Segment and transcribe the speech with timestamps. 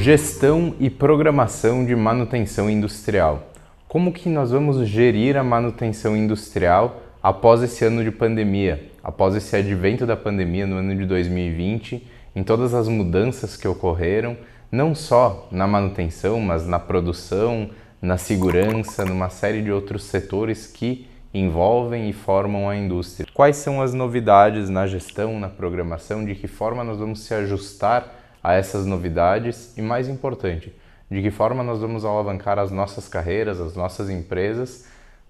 [0.00, 3.42] Gestão e programação de manutenção industrial.
[3.86, 9.54] Como que nós vamos gerir a manutenção industrial após esse ano de pandemia, após esse
[9.54, 12.02] advento da pandemia no ano de 2020,
[12.34, 14.38] em todas as mudanças que ocorreram,
[14.72, 17.68] não só na manutenção, mas na produção,
[18.00, 23.28] na segurança, numa série de outros setores que envolvem e formam a indústria.
[23.34, 28.19] Quais são as novidades na gestão, na programação, de que forma nós vamos se ajustar
[28.42, 30.72] a essas novidades e, mais importante,
[31.10, 34.86] de que forma nós vamos alavancar as nossas carreiras, as nossas empresas,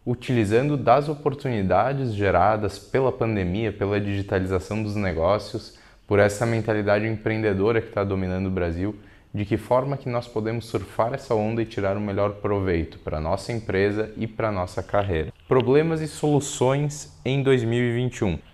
[0.07, 7.89] utilizando das oportunidades geradas pela pandemia, pela digitalização dos negócios, por essa mentalidade empreendedora que
[7.89, 8.97] está dominando o Brasil,
[9.33, 13.21] de que forma que nós podemos surfar essa onda e tirar o melhor proveito para
[13.21, 15.33] nossa empresa e para nossa carreira.
[15.47, 18.50] Problemas e soluções em 2021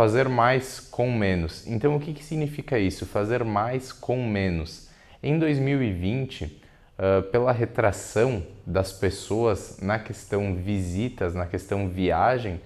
[0.00, 1.66] fazer mais com menos.
[1.66, 3.04] Então, o que, que significa isso?
[3.04, 4.88] Fazer mais com menos.
[5.22, 12.62] Em 2020, uh, pela retração das pessoas na questão visitas, na questão viagem,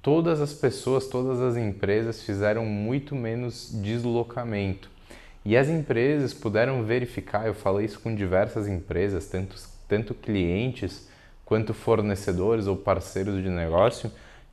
[0.00, 4.88] todas as pessoas, todas as empresas fizeram muito menos deslocamento.
[5.44, 11.06] E as empresas puderam verificar, eu falei isso com diversas empresas, tanto, tanto clientes
[11.44, 14.10] quanto fornecedores ou parceiros de negócio,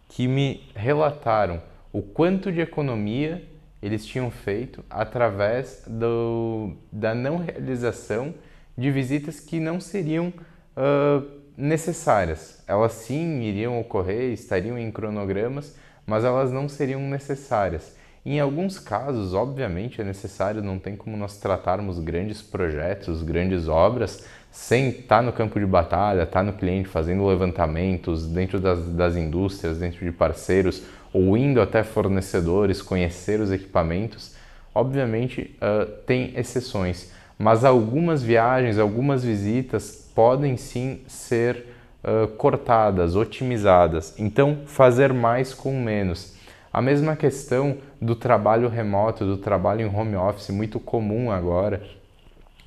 [0.09, 1.61] que me relataram
[1.95, 3.41] o quanto de economia
[3.81, 8.33] eles tinham feito através do, da não realização
[8.77, 12.61] de visitas que não seriam uh, necessárias.
[12.67, 15.73] Elas sim iriam ocorrer, estariam em cronogramas,
[16.05, 17.95] mas elas não seriam necessárias.
[18.25, 24.25] Em alguns casos, obviamente, é necessário, não tem como nós tratarmos grandes projetos, grandes obras,
[24.51, 29.77] sem estar no campo de batalha, estar no cliente fazendo levantamentos dentro das, das indústrias,
[29.77, 30.83] dentro de parceiros,
[31.15, 34.35] ou indo até fornecedores, conhecer os equipamentos,
[34.73, 41.67] obviamente uh, tem exceções, mas algumas viagens, algumas visitas podem sim ser
[42.03, 44.13] uh, cortadas, otimizadas.
[44.19, 46.35] Então, fazer mais com menos.
[46.71, 51.81] A mesma questão do trabalho remoto, do trabalho em home office, muito comum agora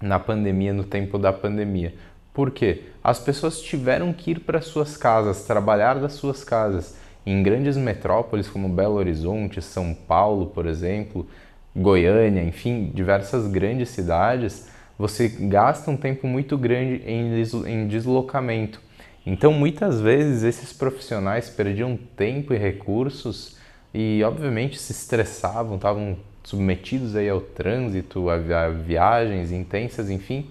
[0.00, 1.94] na pandemia, no tempo da pandemia.
[2.32, 2.84] Por quê?
[3.04, 6.96] As pessoas tiveram que ir para suas casas, trabalhar das suas casas.
[7.28, 11.28] Em grandes metrópoles como Belo Horizonte, São Paulo, por exemplo,
[11.76, 18.80] Goiânia, enfim, diversas grandes cidades, você gasta um tempo muito grande em deslocamento.
[19.26, 23.58] Então, muitas vezes, esses profissionais perdiam tempo e recursos
[23.92, 28.38] e, obviamente, se estressavam, estavam submetidos aí ao trânsito, a
[28.70, 30.46] viagens intensas, enfim,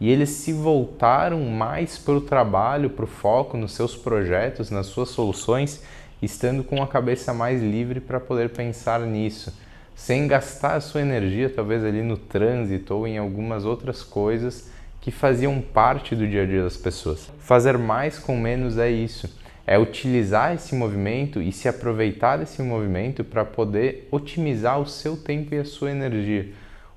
[0.00, 4.86] e eles se voltaram mais para o trabalho, para o foco nos seus projetos, nas
[4.86, 5.82] suas soluções
[6.22, 9.52] estando com a cabeça mais livre para poder pensar nisso,
[9.94, 15.10] sem gastar a sua energia talvez ali no trânsito ou em algumas outras coisas que
[15.10, 17.28] faziam parte do dia a dia das pessoas.
[17.40, 19.28] Fazer mais com menos é isso.
[19.66, 25.54] É utilizar esse movimento e se aproveitar desse movimento para poder otimizar o seu tempo
[25.54, 26.52] e a sua energia.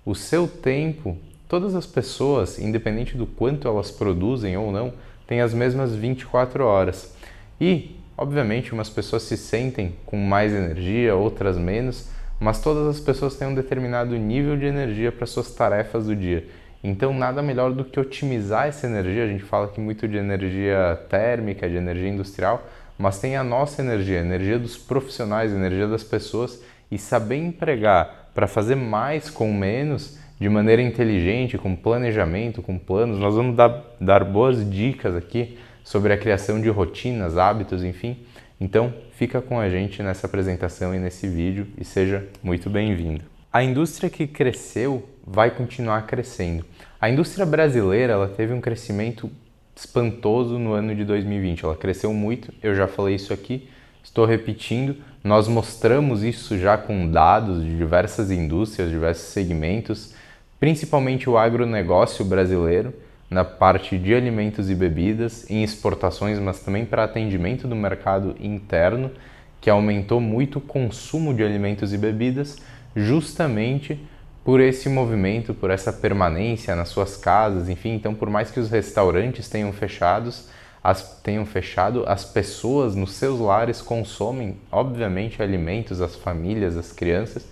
[0.06, 4.94] O seu tempo, todas as pessoas, independente do quanto elas produzem ou não,
[5.28, 7.16] têm as mesmas 24 horas.
[7.60, 12.10] E Obviamente, umas pessoas se sentem com mais energia, outras menos,
[12.40, 16.48] mas todas as pessoas têm um determinado nível de energia para suas tarefas do dia.
[16.82, 19.24] Então, nada melhor do que otimizar essa energia.
[19.24, 22.64] A gente fala aqui muito de energia térmica, de energia industrial,
[22.98, 27.38] mas tem a nossa energia, a energia dos profissionais, a energia das pessoas e saber
[27.38, 33.18] empregar para fazer mais com menos de maneira inteligente, com planejamento, com planos.
[33.18, 38.18] Nós vamos dar, dar boas dicas aqui sobre a criação de rotinas, hábitos, enfim.
[38.60, 43.24] Então, fica com a gente nessa apresentação e nesse vídeo e seja muito bem-vindo.
[43.54, 46.66] A indústria que cresceu vai continuar crescendo.
[47.00, 49.30] A indústria brasileira ela teve um crescimento
[49.76, 51.64] espantoso no ano de 2020.
[51.64, 53.70] Ela cresceu muito, eu já falei isso aqui,
[54.04, 54.98] estou repetindo.
[55.24, 60.16] Nós mostramos isso já com dados de diversas indústrias, diversos segmentos,
[60.60, 62.92] principalmente o agronegócio brasileiro
[63.36, 69.12] na parte de alimentos e bebidas, em exportações, mas também para atendimento do mercado interno,
[69.60, 72.56] que aumentou muito o consumo de alimentos e bebidas,
[72.96, 74.00] justamente
[74.42, 77.94] por esse movimento, por essa permanência nas suas casas, enfim.
[77.96, 80.48] Então, por mais que os restaurantes tenham fechados,
[80.82, 87.46] as, tenham fechado, as pessoas nos seus lares consomem, obviamente, alimentos, as famílias, as crianças,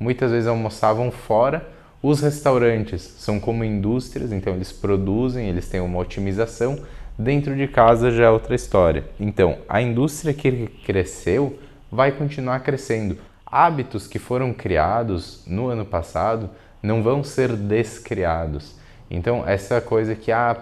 [0.00, 5.98] muitas vezes almoçavam fora os restaurantes são como indústrias, então eles produzem, eles têm uma
[5.98, 6.78] otimização.
[7.18, 9.04] Dentro de casa já é outra história.
[9.18, 11.58] Então, a indústria que cresceu
[11.90, 13.16] vai continuar crescendo.
[13.44, 16.50] Hábitos que foram criados no ano passado
[16.82, 18.74] não vão ser descriados.
[19.10, 20.56] Então, essa coisa que ah,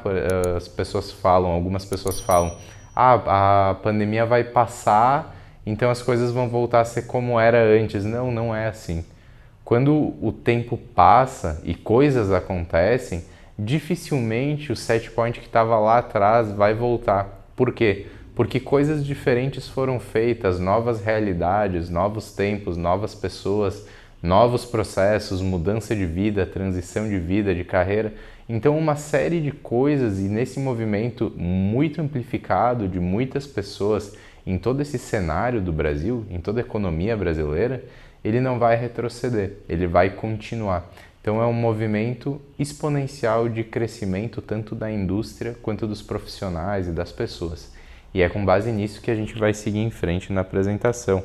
[0.56, 2.56] as pessoas falam, algumas pessoas falam,
[2.94, 5.34] ah, a pandemia vai passar,
[5.66, 8.04] então as coisas vão voltar a ser como era antes.
[8.04, 9.04] Não, não é assim.
[9.64, 13.24] Quando o tempo passa e coisas acontecem,
[13.58, 17.48] dificilmente o set point que estava lá atrás vai voltar.
[17.56, 18.06] Por quê?
[18.34, 23.86] Porque coisas diferentes foram feitas, novas realidades, novos tempos, novas pessoas,
[24.22, 28.12] novos processos, mudança de vida, transição de vida, de carreira.
[28.48, 34.14] Então, uma série de coisas, e nesse movimento muito amplificado de muitas pessoas
[34.46, 37.84] em todo esse cenário do Brasil, em toda a economia brasileira,
[38.24, 40.90] ele não vai retroceder, ele vai continuar.
[41.20, 47.12] Então é um movimento exponencial de crescimento tanto da indústria quanto dos profissionais e das
[47.12, 47.72] pessoas.
[48.12, 51.22] E é com base nisso que a gente vai seguir em frente na apresentação.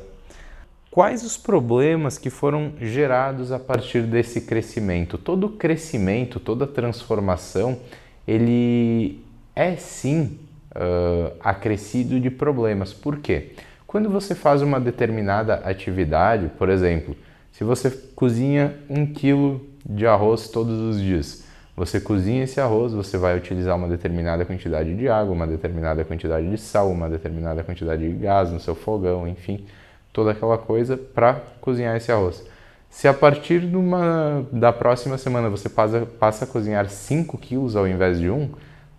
[0.90, 5.16] Quais os problemas que foram gerados a partir desse crescimento?
[5.16, 7.78] Todo crescimento, toda transformação,
[8.26, 9.20] ele
[9.54, 10.38] é sim
[10.74, 12.92] uh, acrescido de problemas.
[12.92, 13.52] Por quê?
[13.90, 17.16] Quando você faz uma determinada atividade, por exemplo,
[17.50, 21.42] se você cozinha um quilo de arroz todos os dias,
[21.76, 26.48] você cozinha esse arroz, você vai utilizar uma determinada quantidade de água, uma determinada quantidade
[26.48, 29.66] de sal, uma determinada quantidade de gás no seu fogão, enfim,
[30.12, 32.46] toda aquela coisa para cozinhar esse arroz.
[32.88, 37.88] Se a partir uma, da próxima semana você passa, passa a cozinhar 5 quilos ao
[37.88, 38.50] invés de 1, um,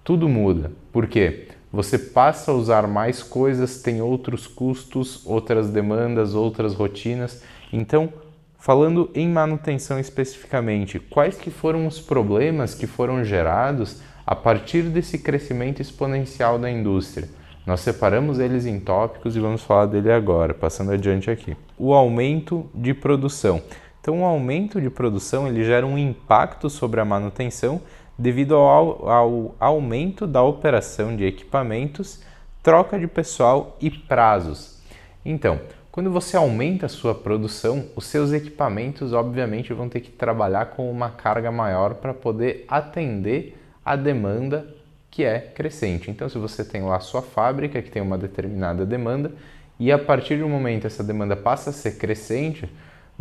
[0.03, 0.69] tudo muda.
[0.91, 1.47] Por quê?
[1.71, 7.41] Você passa a usar mais coisas, tem outros custos, outras demandas, outras rotinas.
[7.71, 8.11] Então,
[8.59, 15.17] falando em manutenção especificamente, quais que foram os problemas que foram gerados a partir desse
[15.17, 17.29] crescimento exponencial da indústria?
[17.65, 21.55] Nós separamos eles em tópicos e vamos falar dele agora, passando adiante aqui.
[21.77, 23.61] O aumento de produção.
[24.01, 27.79] Então, o aumento de produção ele gera um impacto sobre a manutenção
[28.21, 32.21] devido ao, ao aumento da operação de equipamentos,
[32.61, 34.79] troca de pessoal e prazos.
[35.25, 35.59] Então,
[35.91, 40.89] quando você aumenta a sua produção, os seus equipamentos obviamente vão ter que trabalhar com
[40.89, 44.67] uma carga maior para poder atender a demanda
[45.09, 46.11] que é crescente.
[46.11, 49.31] Então, se você tem lá a sua fábrica que tem uma determinada demanda
[49.79, 52.71] e a partir um momento essa demanda passa a ser crescente,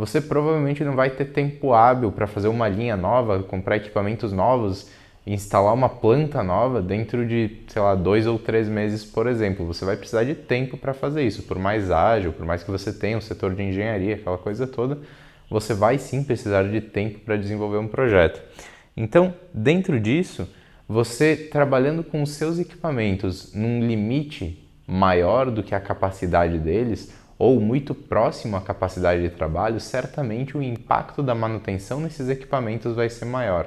[0.00, 4.90] você provavelmente não vai ter tempo hábil para fazer uma linha nova, comprar equipamentos novos,
[5.26, 9.66] instalar uma planta nova dentro de, sei lá, dois ou três meses, por exemplo.
[9.66, 12.94] Você vai precisar de tempo para fazer isso, por mais ágil, por mais que você
[12.94, 14.96] tenha um setor de engenharia, aquela coisa toda,
[15.50, 18.40] você vai sim precisar de tempo para desenvolver um projeto.
[18.96, 20.48] Então, dentro disso,
[20.88, 27.58] você trabalhando com os seus equipamentos num limite maior do que a capacidade deles, ou
[27.58, 33.24] muito próximo à capacidade de trabalho, certamente o impacto da manutenção nesses equipamentos vai ser
[33.24, 33.66] maior.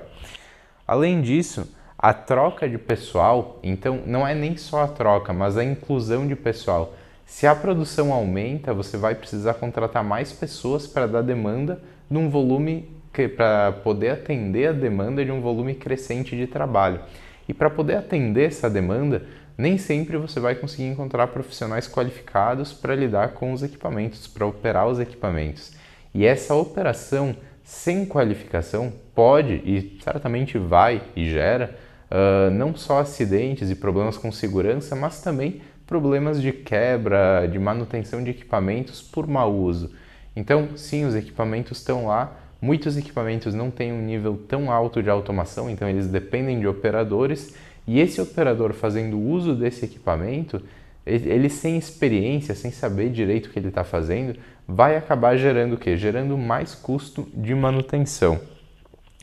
[0.87, 1.67] Além disso,
[1.97, 6.35] a troca de pessoal, então não é nem só a troca, mas a inclusão de
[6.35, 6.93] pessoal.
[7.25, 12.87] Se a produção aumenta, você vai precisar contratar mais pessoas para dar demanda num volume
[13.35, 16.99] para poder atender a demanda de um volume crescente de trabalho.
[17.47, 19.23] E para poder atender essa demanda,
[19.57, 24.87] nem sempre você vai conseguir encontrar profissionais qualificados para lidar com os equipamentos, para operar
[24.87, 25.73] os equipamentos.
[26.13, 31.75] E essa operação sem qualificação pode e certamente vai e gera
[32.09, 38.23] uh, não só acidentes e problemas com segurança, mas também problemas de quebra, de manutenção
[38.23, 39.91] de equipamentos por mau uso.
[40.35, 42.35] Então, sim, os equipamentos estão lá.
[42.61, 47.53] Muitos equipamentos não têm um nível tão alto de automação, então eles dependem de operadores
[47.85, 50.61] e esse operador fazendo uso desse equipamento,
[51.05, 55.77] ele sem experiência, sem saber direito o que ele está fazendo, vai acabar gerando o
[55.77, 55.97] quê?
[55.97, 58.39] Gerando mais custo de manutenção.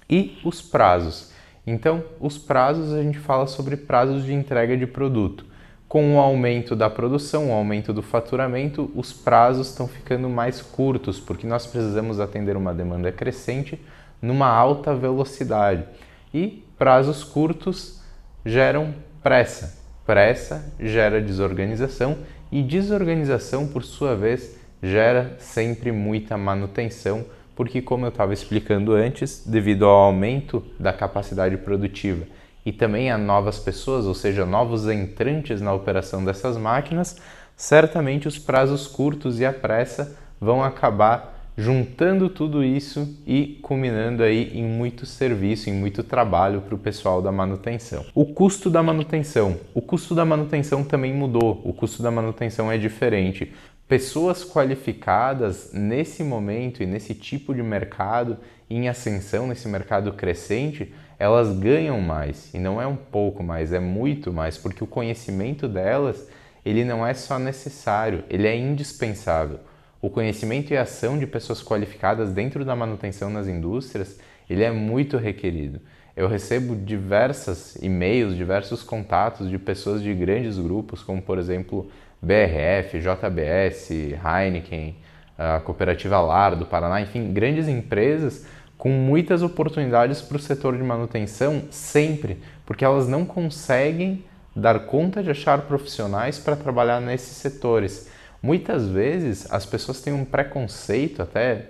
[0.09, 1.33] E os prazos.
[1.67, 5.47] Então, os prazos a gente fala sobre prazos de entrega de produto.
[5.89, 11.19] Com o aumento da produção, o aumento do faturamento, os prazos estão ficando mais curtos,
[11.19, 13.81] porque nós precisamos atender uma demanda crescente
[14.21, 15.85] numa alta velocidade.
[16.33, 18.00] E prazos curtos
[18.45, 19.79] geram pressa.
[20.07, 22.19] Pressa gera desorganização
[22.51, 29.45] e desorganização, por sua vez, gera sempre muita manutenção, porque, como eu estava explicando antes,
[29.47, 32.25] devido ao aumento da capacidade produtiva
[32.65, 37.17] e também a novas pessoas, ou seja, novos entrantes na operação dessas máquinas,
[37.57, 44.51] certamente os prazos curtos e a pressa vão acabar juntando tudo isso e culminando aí
[44.59, 48.07] em muito serviço, em muito trabalho para o pessoal da manutenção.
[48.15, 49.61] O custo da manutenção.
[49.75, 51.61] O custo da manutenção também mudou.
[51.63, 53.53] O custo da manutenção é diferente.
[53.87, 58.39] Pessoas qualificadas nesse momento e nesse tipo de mercado
[58.71, 62.55] em ascensão, nesse mercado crescente, elas ganham mais.
[62.55, 66.27] E não é um pouco mais, é muito mais, porque o conhecimento delas,
[66.65, 69.59] ele não é só necessário, ele é indispensável.
[70.03, 74.71] O conhecimento e a ação de pessoas qualificadas dentro da manutenção nas indústrias, ele é
[74.71, 75.81] muito requerido.
[76.17, 81.91] Eu recebo diversas e-mails, diversos contatos de pessoas de grandes grupos, como por exemplo
[82.21, 84.97] BRF, JBS, Heineken,
[85.39, 90.83] a Cooperativa Lar do Paraná, enfim, grandes empresas com muitas oportunidades para o setor de
[90.83, 94.25] manutenção sempre, porque elas não conseguem
[94.57, 98.11] dar conta de achar profissionais para trabalhar nesses setores.
[98.43, 101.67] Muitas vezes as pessoas têm um preconceito, até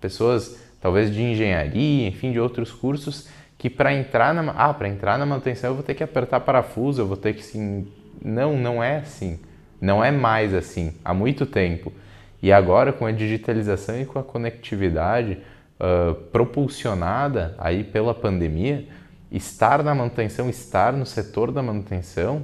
[0.00, 5.18] pessoas talvez de engenharia, enfim, de outros cursos, que para entrar na ah, para entrar
[5.18, 7.86] na manutenção eu vou ter que apertar parafuso, eu vou ter que sim,
[8.24, 9.38] não, não é assim.
[9.80, 11.92] Não é mais assim, há muito tempo.
[12.40, 15.38] E agora com a digitalização e com a conectividade
[15.80, 18.86] uh, propulsionada aí pela pandemia,
[19.30, 22.42] estar na manutenção, estar no setor da manutenção,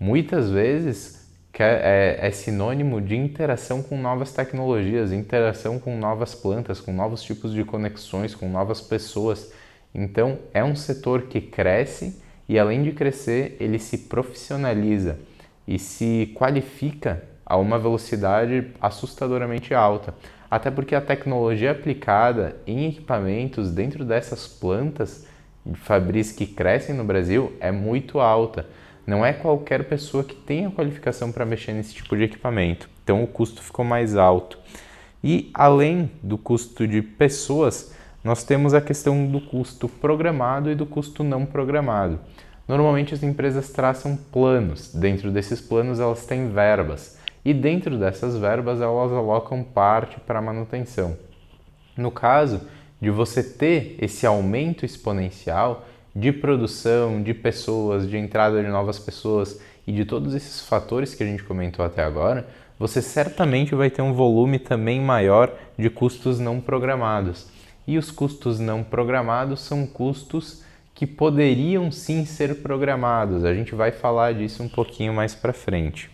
[0.00, 1.17] muitas vezes
[1.62, 7.52] é, é sinônimo de interação com novas tecnologias, interação com novas plantas, com novos tipos
[7.52, 9.52] de conexões, com novas pessoas.
[9.94, 15.18] Então, é um setor que cresce e, além de crescer, ele se profissionaliza
[15.66, 20.14] e se qualifica a uma velocidade assustadoramente alta.
[20.50, 25.26] Até porque a tecnologia aplicada em equipamentos dentro dessas plantas
[25.74, 28.66] fabris que crescem no Brasil é muito alta.
[29.08, 32.90] Não é qualquer pessoa que tenha qualificação para mexer nesse tipo de equipamento.
[33.02, 34.58] Então o custo ficou mais alto.
[35.24, 40.84] E além do custo de pessoas, nós temos a questão do custo programado e do
[40.84, 42.20] custo não programado.
[42.68, 48.78] Normalmente as empresas traçam planos, dentro desses planos elas têm verbas e dentro dessas verbas
[48.82, 51.16] elas alocam parte para manutenção.
[51.96, 52.60] No caso
[53.00, 55.87] de você ter esse aumento exponencial
[56.18, 61.22] de produção, de pessoas, de entrada de novas pessoas e de todos esses fatores que
[61.22, 66.40] a gente comentou até agora, você certamente vai ter um volume também maior de custos
[66.40, 67.46] não programados.
[67.86, 73.44] E os custos não programados são custos que poderiam sim ser programados.
[73.44, 76.10] A gente vai falar disso um pouquinho mais para frente.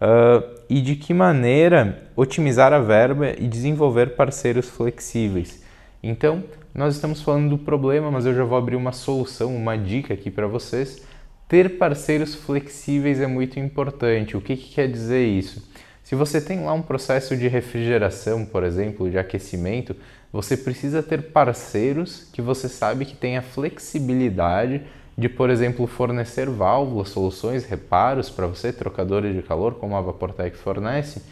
[0.00, 5.62] Uh, e de que maneira otimizar a verba e desenvolver parceiros flexíveis.
[6.00, 10.14] Então, nós estamos falando do problema, mas eu já vou abrir uma solução, uma dica
[10.14, 11.02] aqui para vocês.
[11.46, 14.36] Ter parceiros flexíveis é muito importante.
[14.36, 15.62] O que, que quer dizer isso?
[16.02, 19.94] Se você tem lá um processo de refrigeração, por exemplo, de aquecimento,
[20.32, 24.82] você precisa ter parceiros que você sabe que tem a flexibilidade
[25.16, 30.56] de, por exemplo, fornecer válvulas, soluções, reparos para você, trocadores de calor, como a Vaportec
[30.56, 31.22] fornece,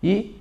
[0.00, 0.36] e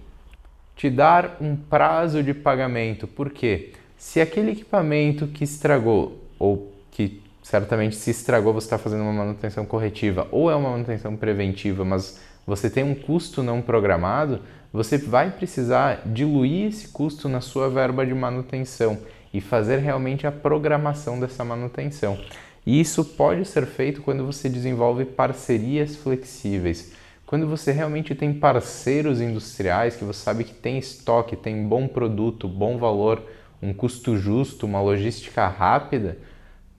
[0.75, 3.07] te dar um prazo de pagamento.
[3.07, 3.74] Por quê?
[4.03, 9.65] Se aquele equipamento que estragou, ou que certamente se estragou, você está fazendo uma manutenção
[9.65, 14.41] corretiva, ou é uma manutenção preventiva, mas você tem um custo não programado,
[14.74, 19.00] você vai precisar diluir esse custo na sua verba de manutenção
[19.33, 22.19] e fazer realmente a programação dessa manutenção.
[22.65, 26.91] E isso pode ser feito quando você desenvolve parcerias flexíveis.
[27.25, 32.50] Quando você realmente tem parceiros industriais que você sabe que tem estoque, tem bom produto,
[32.50, 33.24] bom valor,
[33.63, 36.17] um custo justo, uma logística rápida,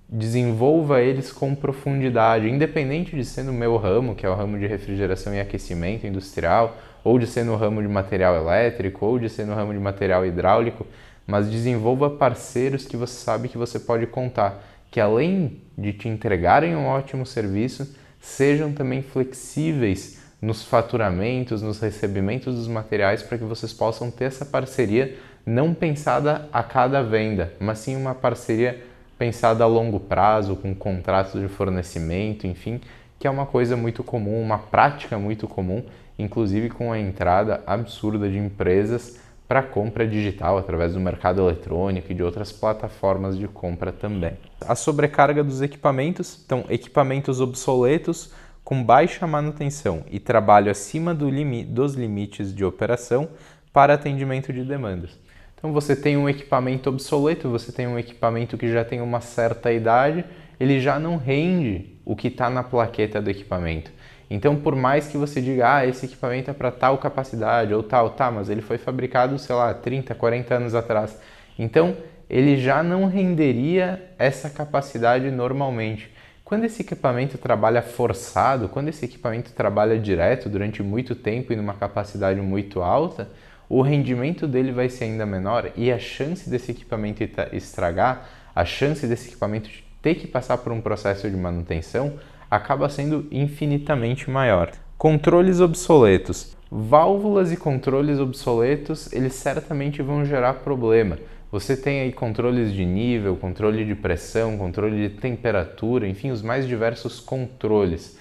[0.06, 4.66] desenvolva eles com profundidade, independente de ser no meu ramo, que é o ramo de
[4.66, 9.46] refrigeração e aquecimento industrial, ou de ser no ramo de material elétrico, ou de ser
[9.46, 10.86] no ramo de material hidráulico,
[11.26, 16.76] mas desenvolva parceiros que você sabe que você pode contar, que além de te entregarem
[16.76, 23.72] um ótimo serviço, sejam também flexíveis nos faturamentos, nos recebimentos dos materiais, para que vocês
[23.72, 28.82] possam ter essa parceria não pensada a cada venda, mas sim uma parceria
[29.18, 32.80] pensada a longo prazo, com contratos de fornecimento, enfim,
[33.18, 35.82] que é uma coisa muito comum, uma prática muito comum,
[36.18, 42.14] inclusive com a entrada absurda de empresas para compra digital através do mercado eletrônico e
[42.14, 44.32] de outras plataformas de compra também.
[44.66, 48.32] A sobrecarga dos equipamentos, então equipamentos obsoletos
[48.64, 53.28] com baixa manutenção e trabalho acima do limi dos limites de operação
[53.72, 55.23] para atendimento de demandas.
[55.64, 59.72] Então você tem um equipamento obsoleto, você tem um equipamento que já tem uma certa
[59.72, 60.22] idade,
[60.60, 63.90] ele já não rende o que está na plaqueta do equipamento.
[64.28, 68.10] Então, por mais que você diga, ah, esse equipamento é para tal capacidade ou tal,
[68.10, 71.18] tá, mas ele foi fabricado, sei lá, 30, 40 anos atrás.
[71.58, 71.96] Então,
[72.28, 76.12] ele já não renderia essa capacidade normalmente.
[76.44, 81.72] Quando esse equipamento trabalha forçado, quando esse equipamento trabalha direto durante muito tempo e numa
[81.72, 83.30] capacidade muito alta,
[83.68, 89.06] o rendimento dele vai ser ainda menor e a chance desse equipamento estragar, a chance
[89.06, 89.70] desse equipamento
[90.02, 92.14] ter que passar por um processo de manutenção
[92.50, 94.70] acaba sendo infinitamente maior.
[94.98, 96.54] Controles obsoletos.
[96.70, 101.18] Válvulas e controles obsoletos, eles certamente vão gerar problema.
[101.50, 106.66] Você tem aí controles de nível, controle de pressão, controle de temperatura, enfim, os mais
[106.66, 108.18] diversos controles.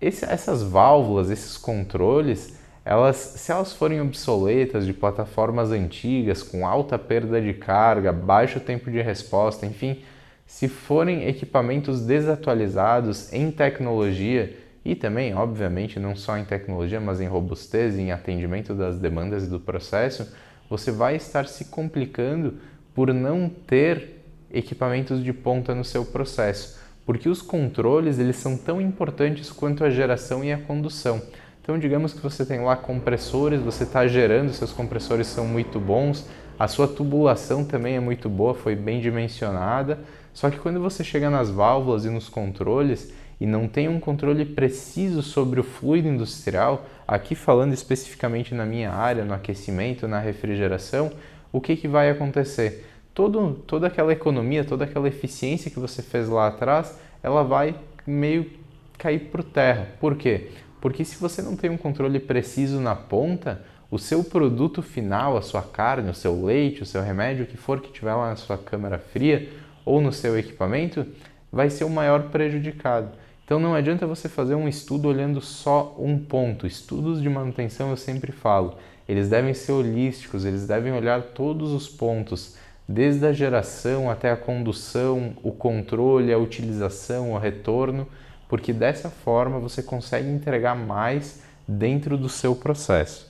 [0.00, 2.57] Esse, essas válvulas, esses controles,
[2.88, 8.90] elas, se elas forem obsoletas de plataformas antigas, com alta perda de carga, baixo tempo
[8.90, 10.00] de resposta, enfim,
[10.46, 17.26] se forem equipamentos desatualizados em tecnologia e também, obviamente, não só em tecnologia, mas em
[17.26, 20.26] robustez, em atendimento das demandas do processo,
[20.70, 22.54] você vai estar se complicando
[22.94, 28.80] por não ter equipamentos de ponta no seu processo, porque os controles eles são tão
[28.80, 31.20] importantes quanto a geração e a condução.
[31.68, 36.26] Então, digamos que você tem lá compressores, você está gerando, seus compressores são muito bons,
[36.58, 39.98] a sua tubulação também é muito boa, foi bem dimensionada.
[40.32, 44.46] Só que quando você chega nas válvulas e nos controles e não tem um controle
[44.46, 51.12] preciso sobre o fluido industrial, aqui falando especificamente na minha área, no aquecimento, na refrigeração,
[51.52, 52.86] o que, que vai acontecer?
[53.12, 57.74] Todo, toda aquela economia, toda aquela eficiência que você fez lá atrás, ela vai
[58.06, 58.50] meio
[58.96, 59.88] cair por terra.
[60.00, 60.48] Por quê?
[60.80, 65.42] Porque se você não tem um controle preciso na ponta, o seu produto final, a
[65.42, 68.36] sua carne, o seu leite, o seu remédio, o que for que tiver lá na
[68.36, 69.48] sua câmara fria
[69.84, 71.06] ou no seu equipamento,
[71.50, 73.08] vai ser o maior prejudicado.
[73.44, 76.66] Então não adianta você fazer um estudo olhando só um ponto.
[76.66, 78.76] Estudos de manutenção eu sempre falo,
[79.08, 84.36] eles devem ser holísticos, eles devem olhar todos os pontos, desde a geração até a
[84.36, 88.06] condução, o controle, a utilização, o retorno,
[88.48, 93.28] porque dessa forma você consegue entregar mais dentro do seu processo.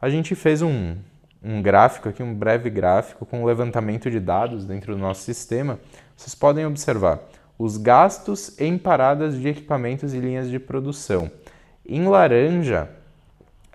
[0.00, 0.96] A gente fez um,
[1.42, 5.78] um gráfico aqui, um breve gráfico com o levantamento de dados dentro do nosso sistema.
[6.16, 7.20] Vocês podem observar
[7.58, 11.30] os gastos em paradas de equipamentos e linhas de produção.
[11.86, 12.88] Em laranja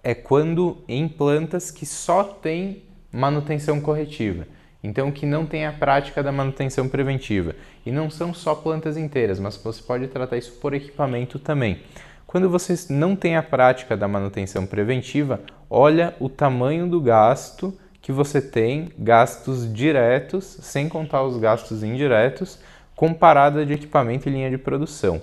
[0.03, 4.47] é quando em plantas que só tem manutenção corretiva.
[4.83, 7.55] Então, que não tem a prática da manutenção preventiva.
[7.85, 11.81] E não são só plantas inteiras, mas você pode tratar isso por equipamento também.
[12.25, 18.11] Quando você não tem a prática da manutenção preventiva, olha o tamanho do gasto que
[18.11, 22.59] você tem, gastos diretos, sem contar os gastos indiretos,
[22.95, 25.21] comparada de equipamento e linha de produção.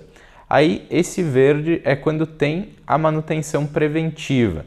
[0.49, 4.65] Aí esse verde é quando tem a manutenção preventiva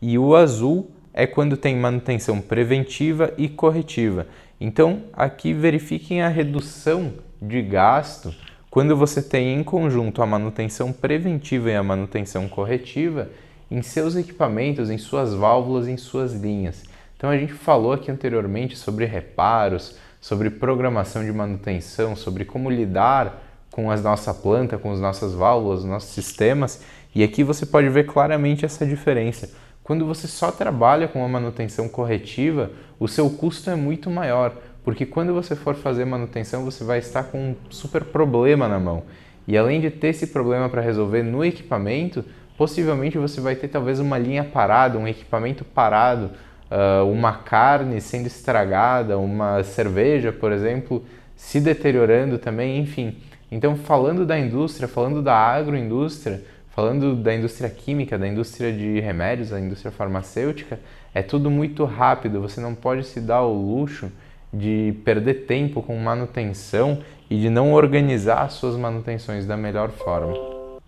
[0.00, 4.26] e o azul é quando tem manutenção preventiva e corretiva.
[4.60, 8.34] Então aqui verifiquem a redução de gasto
[8.68, 13.30] quando você tem em conjunto a manutenção preventiva e a manutenção corretiva
[13.70, 16.82] em seus equipamentos, em suas válvulas, em suas linhas.
[17.16, 23.42] Então a gente falou aqui anteriormente sobre reparos, sobre programação de manutenção, sobre como lidar
[23.70, 26.82] com a nossa planta, com as nossas válvulas, nossos sistemas,
[27.14, 29.50] e aqui você pode ver claramente essa diferença.
[29.84, 35.04] Quando você só trabalha com a manutenção corretiva, o seu custo é muito maior, porque
[35.04, 39.02] quando você for fazer manutenção, você vai estar com um super problema na mão.
[39.46, 42.24] E além de ter esse problema para resolver no equipamento,
[42.56, 46.30] possivelmente você vai ter talvez uma linha parada, um equipamento parado,
[46.70, 51.04] uh, uma carne sendo estragada, uma cerveja, por exemplo,
[51.36, 53.18] se deteriorando também, enfim.
[53.52, 56.42] Então, falando da indústria, falando da agroindústria,
[56.74, 60.80] falando da indústria química, da indústria de remédios, da indústria farmacêutica,
[61.14, 64.10] é tudo muito rápido, você não pode se dar o luxo
[64.52, 66.98] de perder tempo com manutenção
[67.30, 70.34] e de não organizar suas manutenções da melhor forma.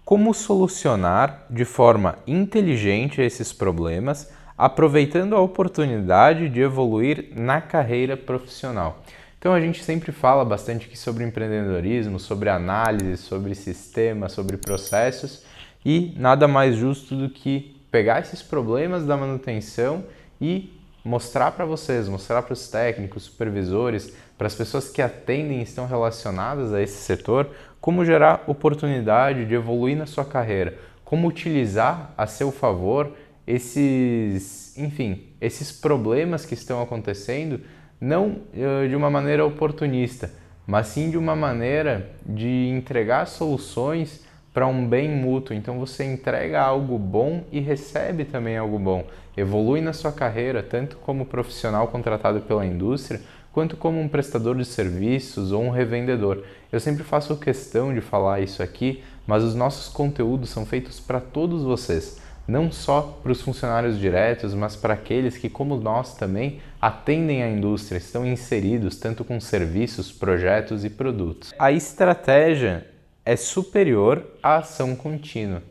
[0.04, 9.04] Como solucionar de forma inteligente esses problemas, aproveitando a oportunidade de evoluir na carreira profissional?
[9.38, 15.44] Então a gente sempre fala bastante aqui sobre empreendedorismo, sobre análise, sobre sistemas, sobre processos
[15.86, 20.02] e nada mais justo do que pegar esses problemas da manutenção
[20.40, 25.62] e mostrar para vocês, mostrar para os técnicos, supervisores, para as pessoas que atendem e
[25.62, 27.48] estão relacionadas a esse setor,
[27.80, 33.12] como gerar oportunidade de evoluir na sua carreira, como utilizar a seu favor
[33.46, 37.60] esses, enfim, esses problemas que estão acontecendo,
[38.00, 40.32] não uh, de uma maneira oportunista,
[40.66, 44.25] mas sim de uma maneira de entregar soluções
[44.56, 45.54] para um bem mútuo.
[45.54, 49.04] Então você entrega algo bom e recebe também algo bom.
[49.36, 53.20] Evolui na sua carreira, tanto como profissional contratado pela indústria,
[53.52, 56.42] quanto como um prestador de serviços ou um revendedor.
[56.72, 61.20] Eu sempre faço questão de falar isso aqui, mas os nossos conteúdos são feitos para
[61.20, 62.18] todos vocês.
[62.48, 67.50] não só para os funcionários diretos, mas para aqueles que, como nós também, atendem à
[67.50, 71.52] indústria, estão inseridos tanto com serviços, projetos e produtos.
[71.58, 72.86] A estratégia
[73.26, 75.62] é superior à ação contínua.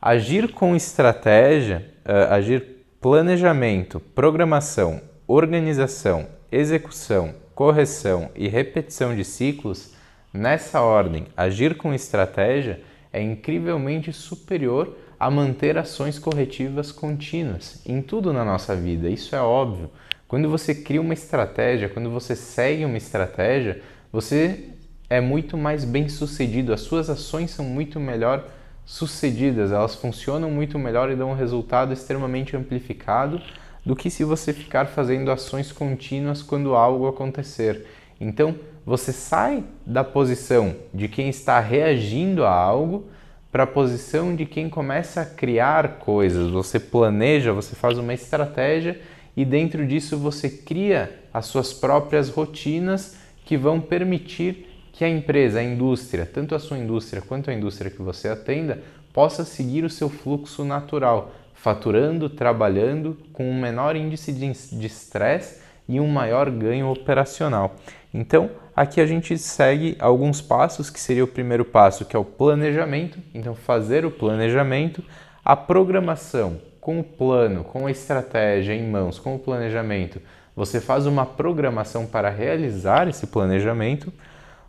[0.00, 9.94] Agir com estratégia, uh, agir planejamento, programação, organização, execução, correção e repetição de ciclos,
[10.32, 12.80] nessa ordem, agir com estratégia
[13.12, 19.08] é incrivelmente superior a manter ações corretivas contínuas em tudo na nossa vida.
[19.08, 19.90] Isso é óbvio.
[20.28, 23.82] Quando você cria uma estratégia, quando você segue uma estratégia,
[24.12, 24.70] você
[25.10, 28.44] é muito mais bem sucedido, as suas ações são muito melhor
[28.86, 33.42] sucedidas, elas funcionam muito melhor e dão um resultado extremamente amplificado
[33.84, 37.86] do que se você ficar fazendo ações contínuas quando algo acontecer.
[38.20, 38.54] Então,
[38.86, 43.06] você sai da posição de quem está reagindo a algo
[43.50, 46.50] para a posição de quem começa a criar coisas.
[46.50, 49.00] Você planeja, você faz uma estratégia
[49.36, 54.69] e dentro disso você cria as suas próprias rotinas que vão permitir
[55.00, 58.82] que a empresa, a indústria, tanto a sua indústria quanto a indústria que você atenda,
[59.14, 65.98] possa seguir o seu fluxo natural, faturando, trabalhando com um menor índice de estresse e
[65.98, 67.76] um maior ganho operacional.
[68.12, 72.24] Então, aqui a gente segue alguns passos, que seria o primeiro passo, que é o
[72.24, 73.18] planejamento.
[73.32, 75.02] Então, fazer o planejamento,
[75.42, 80.20] a programação com o plano, com a estratégia em mãos, com o planejamento.
[80.54, 84.12] Você faz uma programação para realizar esse planejamento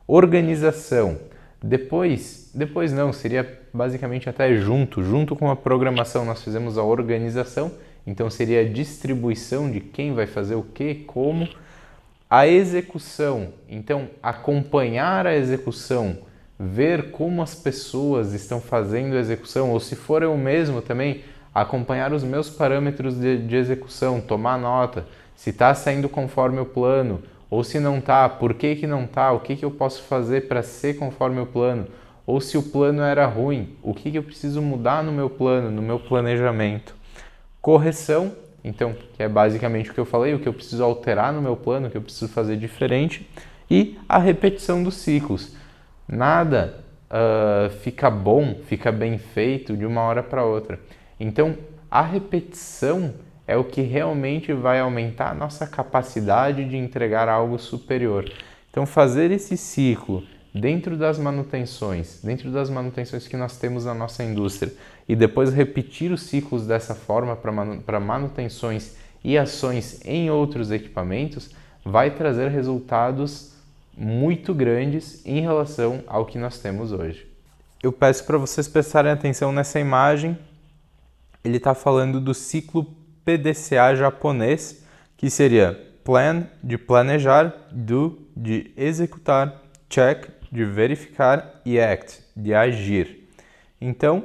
[0.07, 1.17] organização.
[1.63, 7.71] Depois, depois não, seria basicamente até junto, junto com a programação nós fizemos a organização,
[8.05, 11.47] então seria a distribuição de quem vai fazer o que, como,
[12.29, 16.17] a execução, então acompanhar a execução,
[16.59, 22.13] ver como as pessoas estão fazendo a execução, ou se for eu mesmo também, acompanhar
[22.13, 27.65] os meus parâmetros de, de execução, tomar nota, se está saindo conforme o plano, ou
[27.65, 29.33] se não tá, por que, que não tá?
[29.33, 31.85] O que, que eu posso fazer para ser conforme o plano?
[32.25, 35.69] Ou se o plano era ruim, o que, que eu preciso mudar no meu plano,
[35.69, 36.95] no meu planejamento?
[37.59, 38.31] Correção,
[38.63, 41.57] então, que é basicamente o que eu falei, o que eu preciso alterar no meu
[41.57, 43.29] plano, o que eu preciso fazer diferente.
[43.69, 45.53] E a repetição dos ciclos.
[46.07, 50.79] Nada uh, fica bom, fica bem feito de uma hora para outra.
[51.19, 51.57] Então,
[51.89, 53.13] a repetição
[53.47, 58.32] é o que realmente vai aumentar a nossa capacidade de entregar algo superior.
[58.69, 60.23] Então, fazer esse ciclo
[60.54, 64.73] dentro das manutenções, dentro das manutenções que nós temos na nossa indústria,
[65.08, 71.51] e depois repetir os ciclos dessa forma para manutenções e ações em outros equipamentos,
[71.84, 73.54] vai trazer resultados
[73.97, 77.27] muito grandes em relação ao que nós temos hoje.
[77.84, 80.38] Eu peço para vocês prestarem atenção nessa imagem.
[81.43, 82.86] Ele está falando do ciclo
[83.25, 84.84] PDCA japonês,
[85.17, 93.29] que seria plan de planejar, do de executar, check de verificar e act de agir.
[93.79, 94.23] Então,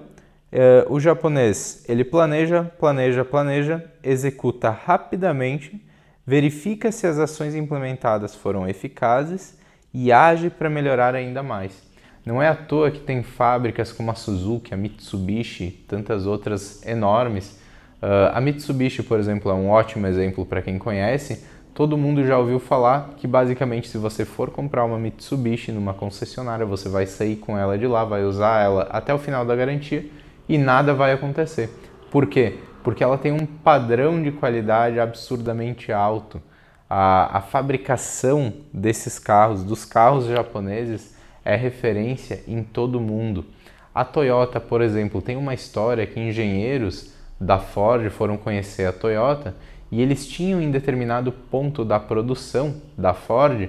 [0.51, 5.85] eh, o japonês ele planeja, planeja, planeja, executa rapidamente,
[6.27, 9.59] verifica se as ações implementadas foram eficazes
[9.93, 11.83] e age para melhorar ainda mais.
[12.25, 17.61] Não é à toa que tem fábricas como a Suzuki, a Mitsubishi, tantas outras enormes
[18.03, 21.45] Uh, a Mitsubishi, por exemplo, é um ótimo exemplo para quem conhece.
[21.75, 26.65] Todo mundo já ouviu falar que basicamente se você for comprar uma Mitsubishi numa concessionária,
[26.65, 30.07] você vai sair com ela de lá, vai usar ela até o final da garantia
[30.49, 31.71] e nada vai acontecer.
[32.11, 32.59] Por quê?
[32.83, 36.41] Porque ela tem um padrão de qualidade absurdamente alto.
[36.89, 43.45] A, a fabricação desses carros, dos carros japoneses, é referência em todo o mundo.
[43.95, 49.55] A Toyota, por exemplo, tem uma história que engenheiros da Ford foram conhecer a Toyota
[49.91, 53.69] e eles tinham em determinado ponto da produção da Ford,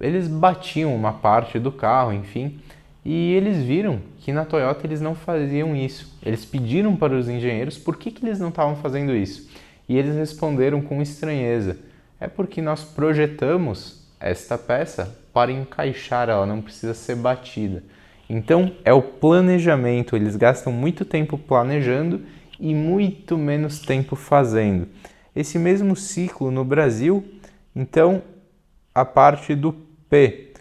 [0.00, 2.58] eles batiam uma parte do carro, enfim,
[3.04, 6.12] e eles viram que na Toyota eles não faziam isso.
[6.24, 9.48] Eles pediram para os engenheiros por que, que eles não estavam fazendo isso.
[9.88, 11.78] E eles responderam com estranheza:
[12.18, 17.84] é porque nós projetamos esta peça para encaixar, ela não precisa ser batida.
[18.28, 22.22] Então é o planejamento, eles gastam muito tempo planejando
[22.58, 24.88] e muito menos tempo fazendo.
[25.34, 27.24] Esse mesmo ciclo no Brasil,
[27.74, 28.22] então,
[28.94, 29.72] a parte do
[30.08, 30.54] P.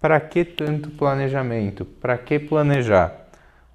[0.00, 1.84] Para que tanto planejamento?
[1.84, 3.22] Para que planejar?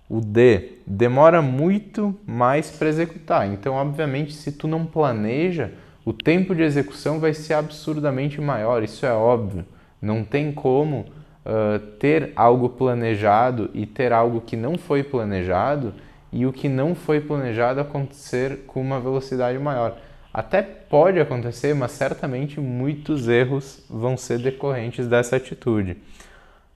[0.10, 3.46] O D demora muito mais para executar.
[3.46, 5.74] Então, obviamente, se tu não planeja,
[6.06, 8.84] o tempo de execução vai ser absurdamente maior.
[8.84, 9.66] Isso é óbvio.
[10.02, 15.94] Não tem como uh, ter algo planejado e ter algo que não foi planejado
[16.32, 19.98] e o que não foi planejado acontecer com uma velocidade maior.
[20.34, 25.98] Até pode acontecer, mas certamente muitos erros vão ser decorrentes dessa atitude.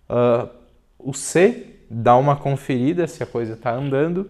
[0.09, 0.49] Uh,
[0.97, 4.29] o C dá uma conferida se a coisa está andando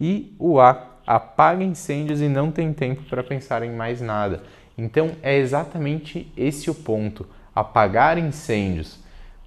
[0.00, 4.42] e o A apaga incêndios e não tem tempo para pensar em mais nada.
[4.78, 8.99] Então é exatamente esse o ponto: apagar incêndios.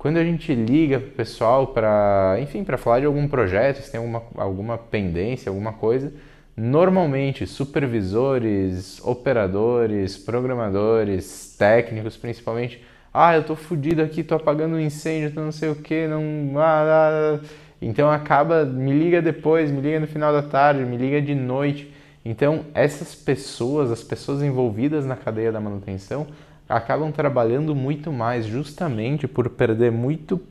[0.03, 3.89] Quando a gente liga para o pessoal para, enfim, para falar de algum projeto, se
[3.89, 6.11] tem alguma, alguma pendência, alguma coisa,
[6.57, 15.31] normalmente supervisores, operadores, programadores, técnicos principalmente, ah, eu tô fudido aqui, tô apagando um incêndio,
[15.31, 16.59] tô não sei o que, não.
[16.59, 17.47] Ah, ah, ah.
[17.81, 21.93] Então acaba, me liga depois, me liga no final da tarde, me liga de noite.
[22.25, 26.27] Então essas pessoas, as pessoas envolvidas na cadeia da manutenção,
[26.75, 30.41] acabam trabalhando muito mais justamente por perder muito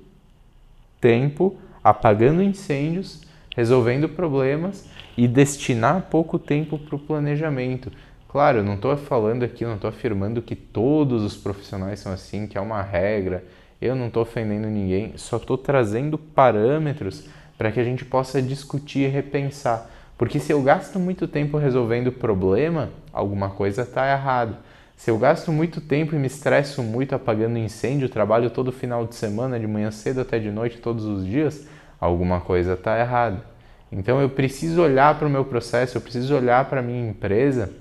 [1.00, 3.22] tempo apagando incêndios,
[3.56, 7.90] resolvendo problemas e destinar pouco tempo para o planejamento.
[8.28, 12.56] Claro, não estou falando aqui, não estou afirmando que todos os profissionais são assim, que
[12.56, 13.44] é uma regra.
[13.80, 17.26] Eu não estou ofendendo ninguém, só estou trazendo parâmetros
[17.58, 19.90] para que a gente possa discutir e repensar.
[20.16, 24.56] Porque se eu gasto muito tempo resolvendo problema, alguma coisa está errada.
[25.02, 29.16] Se eu gasto muito tempo e me estresso muito apagando incêndio, trabalho todo final de
[29.16, 31.66] semana, de manhã cedo até de noite, todos os dias,
[31.98, 33.42] alguma coisa está errada.
[33.90, 37.72] Então eu preciso olhar para o meu processo, eu preciso olhar para a minha empresa,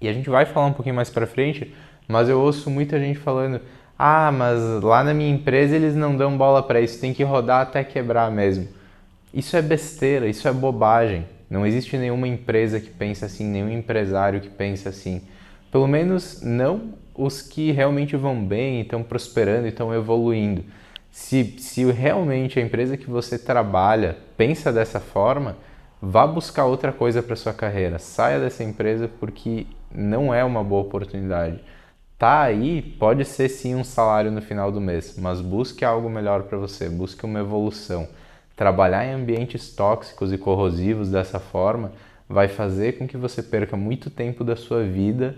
[0.00, 1.74] e a gente vai falar um pouquinho mais para frente,
[2.06, 3.60] mas eu ouço muita gente falando:
[3.98, 7.62] ah, mas lá na minha empresa eles não dão bola para isso, tem que rodar
[7.62, 8.68] até quebrar mesmo.
[9.34, 11.26] Isso é besteira, isso é bobagem.
[11.50, 15.22] Não existe nenhuma empresa que pense assim, nenhum empresário que pense assim.
[15.76, 20.64] Pelo menos não os que realmente vão bem, estão prosperando estão evoluindo.
[21.10, 25.54] Se, se realmente a empresa que você trabalha pensa dessa forma,
[26.00, 27.98] vá buscar outra coisa para sua carreira.
[27.98, 31.62] Saia dessa empresa porque não é uma boa oportunidade.
[32.16, 36.44] Tá aí, pode ser sim um salário no final do mês, mas busque algo melhor
[36.44, 38.08] para você, busque uma evolução.
[38.56, 41.92] Trabalhar em ambientes tóxicos e corrosivos dessa forma
[42.26, 45.36] vai fazer com que você perca muito tempo da sua vida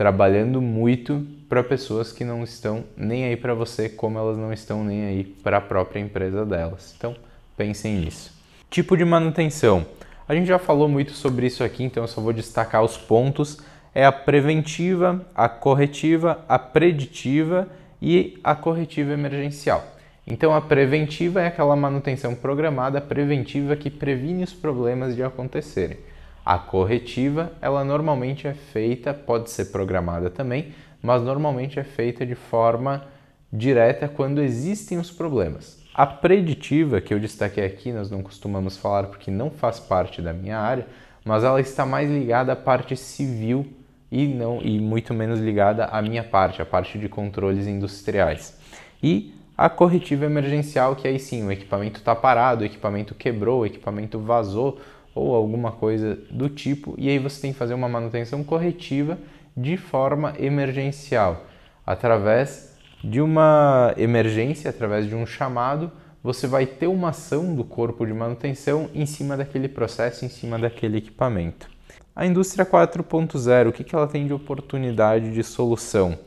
[0.00, 4.82] trabalhando muito para pessoas que não estão nem aí para você, como elas não estão
[4.82, 6.94] nem aí para a própria empresa delas.
[6.96, 7.14] Então,
[7.54, 8.32] pensem nisso.
[8.70, 9.84] Tipo de manutenção.
[10.26, 13.58] A gente já falou muito sobre isso aqui, então eu só vou destacar os pontos.
[13.94, 17.68] É a preventiva, a corretiva, a preditiva
[18.00, 19.84] e a corretiva emergencial.
[20.26, 25.98] Então a preventiva é aquela manutenção programada preventiva que previne os problemas de acontecerem.
[26.44, 32.34] A corretiva, ela normalmente é feita, pode ser programada também, mas normalmente é feita de
[32.34, 33.04] forma
[33.52, 35.78] direta quando existem os problemas.
[35.94, 40.32] A preditiva, que eu destaquei aqui, nós não costumamos falar porque não faz parte da
[40.32, 40.86] minha área,
[41.24, 43.66] mas ela está mais ligada à parte civil
[44.10, 48.58] e não e muito menos ligada à minha parte, a parte de controles industriais.
[49.02, 53.66] E a corretiva emergencial, que aí sim, o equipamento está parado, o equipamento quebrou, o
[53.66, 54.80] equipamento vazou,
[55.14, 59.18] ou alguma coisa do tipo, e aí você tem que fazer uma manutenção corretiva
[59.56, 61.44] de forma emergencial.
[61.86, 65.90] Através de uma emergência, através de um chamado,
[66.22, 70.58] você vai ter uma ação do corpo de manutenção em cima daquele processo, em cima
[70.58, 71.68] daquele equipamento.
[72.14, 76.18] A indústria 4.0, o que ela tem de oportunidade de solução?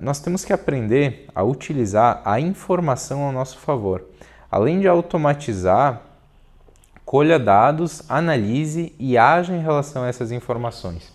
[0.00, 4.04] Nós temos que aprender a utilizar a informação ao nosso favor.
[4.50, 6.02] Além de automatizar
[7.06, 11.12] colha dados, analise e haja em relação a essas informações.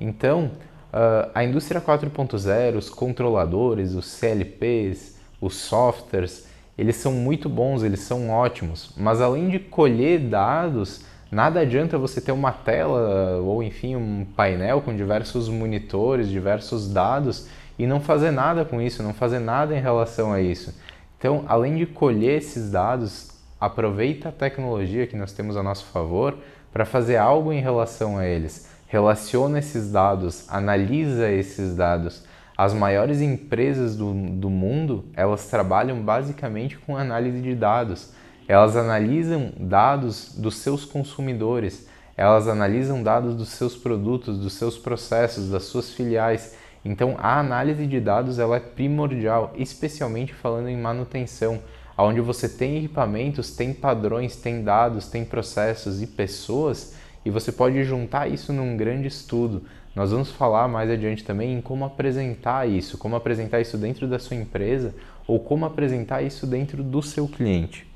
[0.00, 0.52] Então,
[0.92, 6.46] uh, a indústria 4.0, os controladores, os CLPs, os softwares,
[6.78, 12.20] eles são muito bons, eles são ótimos, mas além de colher dados, nada adianta você
[12.20, 18.30] ter uma tela ou enfim um painel com diversos monitores, diversos dados e não fazer
[18.30, 20.72] nada com isso, não fazer nada em relação a isso.
[21.18, 23.31] Então, além de colher esses dados,
[23.62, 26.36] aproveita a tecnologia que nós temos a nosso favor
[26.72, 28.68] para fazer algo em relação a eles.
[28.88, 32.24] Relaciona esses dados, analisa esses dados.
[32.58, 38.12] As maiores empresas do, do mundo, elas trabalham basicamente com análise de dados.
[38.48, 45.50] Elas analisam dados dos seus consumidores, elas analisam dados dos seus produtos, dos seus processos,
[45.50, 46.56] das suas filiais.
[46.84, 51.60] Então, a análise de dados ela é primordial, especialmente falando em manutenção
[52.04, 57.82] onde você tem equipamentos, tem padrões, tem dados, tem processos e pessoas, e você pode
[57.84, 59.62] juntar isso num grande estudo.
[59.94, 64.18] Nós vamos falar mais adiante também em como apresentar isso, como apresentar isso dentro da
[64.18, 64.94] sua empresa
[65.26, 67.86] ou como apresentar isso dentro do seu cliente.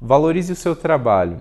[0.00, 1.40] Valorize o seu trabalho.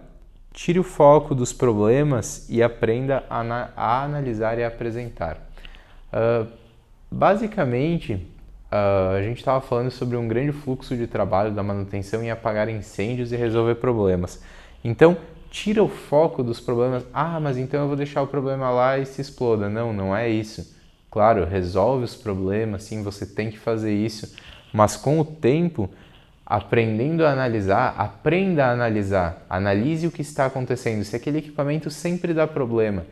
[0.53, 3.41] Tire o foco dos problemas e aprenda a,
[3.75, 5.37] a analisar e a apresentar.
[6.13, 6.47] Uh,
[7.11, 8.25] basicamente,
[8.71, 12.69] uh, a gente estava falando sobre um grande fluxo de trabalho da manutenção em apagar
[12.69, 14.41] incêndios e resolver problemas.
[14.83, 15.17] Então,
[15.49, 17.05] tira o foco dos problemas.
[17.13, 19.69] Ah, mas então eu vou deixar o problema lá e se exploda.
[19.69, 20.75] Não, não é isso.
[21.09, 24.35] Claro, resolve os problemas, sim, você tem que fazer isso,
[24.73, 25.89] mas com o tempo,
[26.45, 31.05] aprendendo a analisar, aprenda a analisar, analise o que está acontecendo.
[31.05, 33.05] Se aquele equipamento sempre dá problema,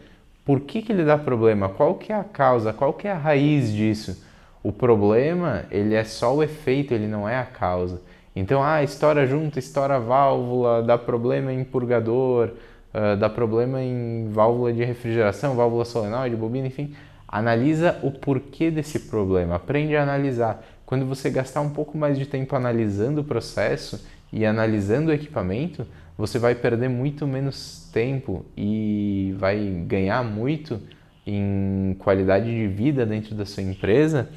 [0.44, 1.70] por que, que ele dá problema?
[1.70, 2.74] Qual que é a causa?
[2.74, 4.22] Qual que é a raiz disso?
[4.64, 8.02] O problema, ele é só o efeito, ele não é a causa.
[8.34, 12.52] Então, ah, estoura junto, estoura a válvula, dá problema em purgador,
[12.94, 16.96] uh, dá problema em válvula de refrigeração, válvula solenoide, bobina, enfim.
[17.28, 20.64] Analisa o porquê desse problema, aprende a analisar.
[20.86, 25.86] Quando você gastar um pouco mais de tempo analisando o processo e analisando o equipamento,
[26.18, 30.80] você vai perder muito menos tempo e vai ganhar muito
[31.26, 34.30] em qualidade de vida dentro da sua empresa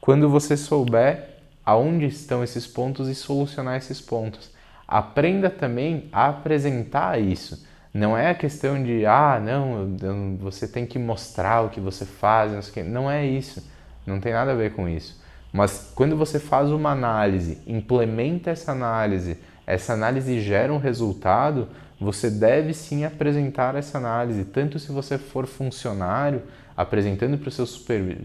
[0.00, 1.28] quando você souber
[1.64, 4.50] aonde estão esses pontos e solucionar esses pontos.
[4.86, 7.66] Aprenda também a apresentar isso.
[7.92, 12.52] Não é a questão de, ah, não, você tem que mostrar o que você faz,
[12.52, 12.82] não sei o quê.
[12.82, 13.62] Não é isso.
[14.06, 15.20] Não tem nada a ver com isso.
[15.52, 21.68] Mas quando você faz uma análise, implementa essa análise, essa análise gera um resultado,
[22.00, 26.42] você deve sim apresentar essa análise, tanto se você for funcionário,
[26.76, 27.70] apresentando para os seus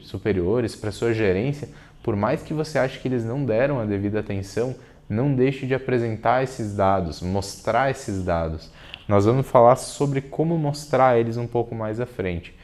[0.02, 1.70] superiores, para a sua gerência,
[2.04, 4.76] por mais que você ache que eles não deram a devida atenção,
[5.10, 8.70] não deixe de apresentar esses dados, mostrar esses dados.
[9.08, 12.56] Nós vamos falar sobre como mostrar eles um pouco mais à frente.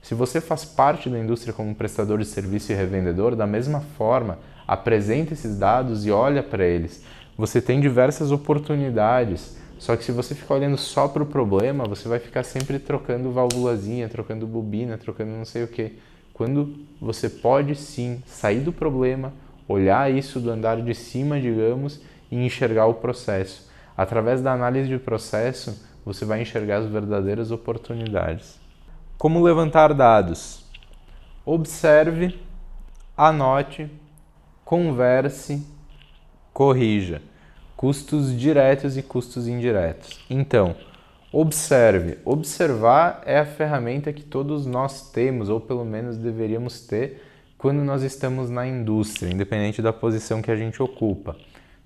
[0.00, 4.38] Se você faz parte da indústria como prestador de serviço e revendedor, da mesma forma,
[4.66, 7.02] apresenta esses dados e olha para eles.
[7.36, 12.08] Você tem diversas oportunidades, só que se você ficar olhando só para o problema, você
[12.08, 15.98] vai ficar sempre trocando válvulazinha, trocando bobina, trocando não sei o que.
[16.32, 19.32] Quando você pode sim sair do problema,
[19.68, 23.70] olhar isso do andar de cima, digamos, e enxergar o processo.
[23.96, 28.58] Através da análise de processo, você vai enxergar as verdadeiras oportunidades.
[29.16, 30.64] Como levantar dados?
[31.46, 32.38] Observe,
[33.16, 33.88] anote,
[34.64, 35.64] converse,
[36.52, 37.22] corrija.
[37.76, 40.20] Custos diretos e custos indiretos.
[40.30, 40.76] Então,
[41.32, 42.18] observe.
[42.24, 47.22] Observar é a ferramenta que todos nós temos, ou pelo menos deveríamos ter,
[47.58, 51.34] quando nós estamos na indústria, independente da posição que a gente ocupa.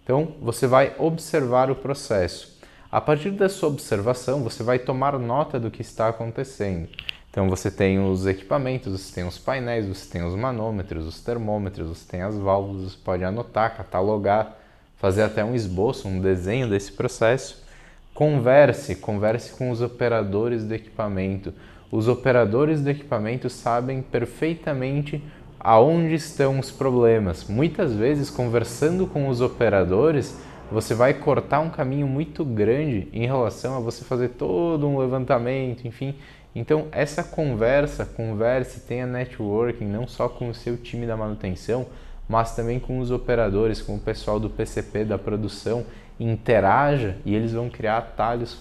[0.03, 2.59] Então, você vai observar o processo.
[2.90, 6.88] A partir da sua observação, você vai tomar nota do que está acontecendo.
[7.31, 11.88] Então, você tem os equipamentos, você tem os painéis, você tem os manômetros, os termômetros,
[11.88, 14.58] você tem as válvulas, você pode anotar, catalogar,
[14.98, 17.64] fazer até um esboço, um desenho desse processo.
[18.12, 21.54] Converse, converse com os operadores do equipamento.
[21.90, 25.22] Os operadores do equipamento sabem perfeitamente
[25.58, 27.46] aonde estão os problemas.
[27.48, 30.37] Muitas vezes, conversando com os operadores,
[30.70, 35.87] você vai cortar um caminho muito grande em relação a você fazer todo um levantamento,
[35.87, 36.14] enfim.
[36.54, 41.87] Então, essa conversa, converse, tenha networking, não só com o seu time da manutenção,
[42.28, 45.84] mas também com os operadores, com o pessoal do PCP, da produção,
[46.20, 48.58] interaja e eles vão criar atalhos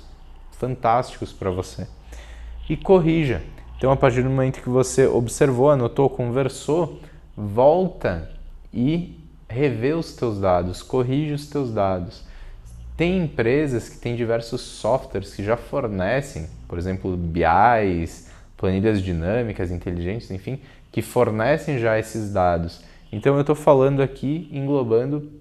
[0.51, 1.87] fantásticos para você.
[2.69, 3.41] E corrija,
[3.77, 6.99] então, a partir do momento que você observou, anotou, conversou,
[7.35, 8.31] volta
[8.73, 12.23] e revê os teus dados, corrige os teus dados.
[12.97, 20.31] Tem empresas que têm diversos softwares que já fornecem, por exemplo, BIs, planilhas dinâmicas, inteligentes,
[20.31, 20.59] enfim,
[20.91, 22.81] que fornecem já esses dados.
[23.11, 25.31] Então eu estou falando aqui englobando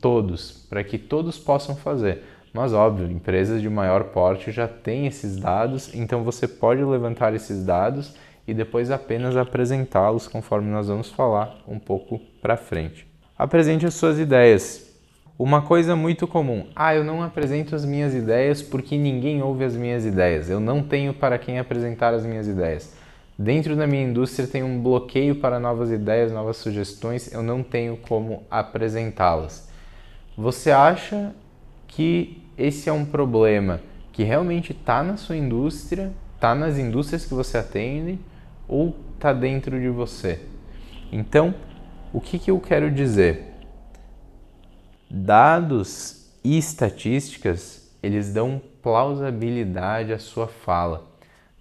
[0.00, 2.22] todos, para que todos possam fazer.
[2.52, 7.64] Mas óbvio, empresas de maior porte já têm esses dados, então você pode levantar esses
[7.64, 8.14] dados
[8.46, 13.06] e depois apenas apresentá-los conforme nós vamos falar um pouco para frente.
[13.36, 14.94] Apresente as suas ideias.
[15.36, 19.74] Uma coisa muito comum: ah, eu não apresento as minhas ideias porque ninguém ouve as
[19.74, 20.48] minhas ideias.
[20.48, 22.94] Eu não tenho para quem apresentar as minhas ideias.
[23.38, 27.96] Dentro da minha indústria tem um bloqueio para novas ideias, novas sugestões, eu não tenho
[27.96, 29.68] como apresentá-las.
[30.36, 31.34] Você acha
[31.88, 33.80] que esse é um problema
[34.12, 38.20] que realmente está na sua indústria, está nas indústrias que você atende
[38.68, 40.40] ou está dentro de você.
[41.10, 41.54] Então,
[42.12, 43.52] o que, que eu quero dizer?
[45.10, 51.13] Dados e estatísticas, eles dão plausibilidade à sua fala.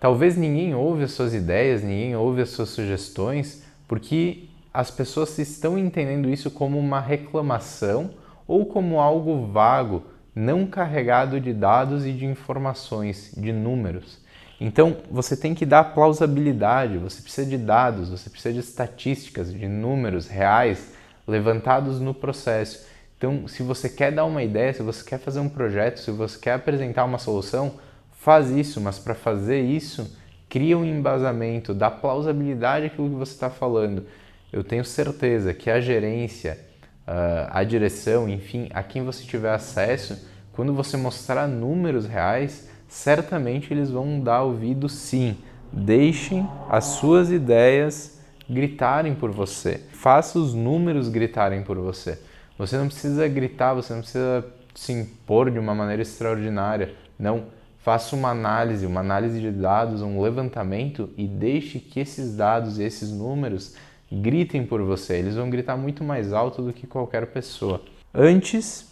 [0.03, 5.77] Talvez ninguém ouve as suas ideias, ninguém ouve as suas sugestões, porque as pessoas estão
[5.77, 8.09] entendendo isso como uma reclamação
[8.45, 10.03] ou como algo vago
[10.35, 14.19] não carregado de dados e de informações, de números.
[14.59, 19.69] Então, você tem que dar plausibilidade, você precisa de dados, você precisa de estatísticas, de
[19.69, 20.91] números reais
[21.25, 22.85] levantados no processo.
[23.17, 26.37] Então, se você quer dar uma ideia, se você quer fazer um projeto, se você
[26.37, 27.75] quer apresentar uma solução,
[28.23, 30.17] faz isso, mas para fazer isso,
[30.47, 34.05] cria um embasamento, dá plausibilidade àquilo que você está falando.
[34.51, 36.57] Eu tenho certeza que a gerência,
[37.05, 43.73] uh, a direção, enfim, a quem você tiver acesso, quando você mostrar números reais, certamente
[43.73, 45.35] eles vão dar ouvido sim.
[45.71, 49.81] Deixem as suas ideias gritarem por você.
[49.91, 52.21] Faça os números gritarem por você.
[52.57, 56.93] Você não precisa gritar, você não precisa se impor de uma maneira extraordinária.
[57.19, 57.47] Não.
[57.83, 62.83] Faça uma análise, uma análise de dados, um levantamento e deixe que esses dados e
[62.83, 63.75] esses números
[64.09, 65.17] gritem por você.
[65.17, 67.81] Eles vão gritar muito mais alto do que qualquer pessoa.
[68.13, 68.83] Antes,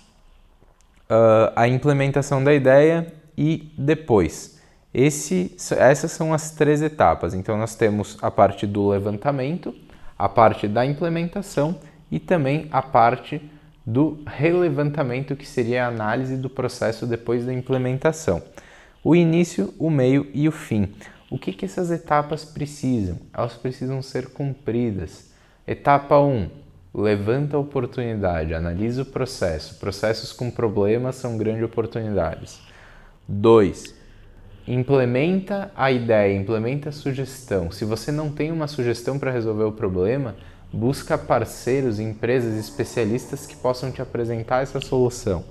[1.09, 4.59] uh, a implementação da ideia e depois.
[4.93, 7.33] Esse, essas são as três etapas.
[7.33, 9.73] Então, nós temos a parte do levantamento,
[10.19, 11.79] a parte da implementação
[12.11, 13.41] e também a parte
[13.85, 18.43] do relevantamento, que seria a análise do processo depois da implementação.
[19.03, 20.93] O início, o meio e o fim.
[21.27, 23.17] O que, que essas etapas precisam?
[23.33, 25.31] Elas precisam ser cumpridas.
[25.65, 26.49] Etapa 1.
[26.93, 29.79] Levanta a oportunidade, analisa o processo.
[29.79, 32.59] Processos com problemas são grandes oportunidades.
[33.27, 33.95] 2.
[34.67, 37.71] Implementa a ideia, implementa a sugestão.
[37.71, 40.35] Se você não tem uma sugestão para resolver o problema,
[40.71, 45.43] busca parceiros, empresas, especialistas que possam te apresentar essa solução.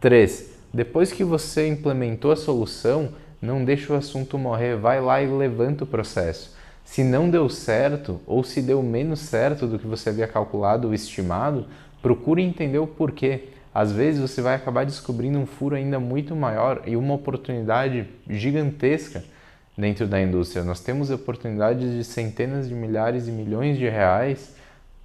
[0.00, 0.53] 3.
[0.74, 3.10] Depois que você implementou a solução,
[3.40, 6.52] não deixa o assunto morrer, vai lá e levanta o processo.
[6.84, 10.94] Se não deu certo ou se deu menos certo do que você havia calculado ou
[10.94, 11.66] estimado,
[12.02, 13.50] procure entender o porquê.
[13.72, 19.22] Às vezes você vai acabar descobrindo um furo ainda muito maior e uma oportunidade gigantesca
[19.78, 20.64] dentro da indústria.
[20.64, 24.56] Nós temos oportunidades de centenas de milhares e milhões de reais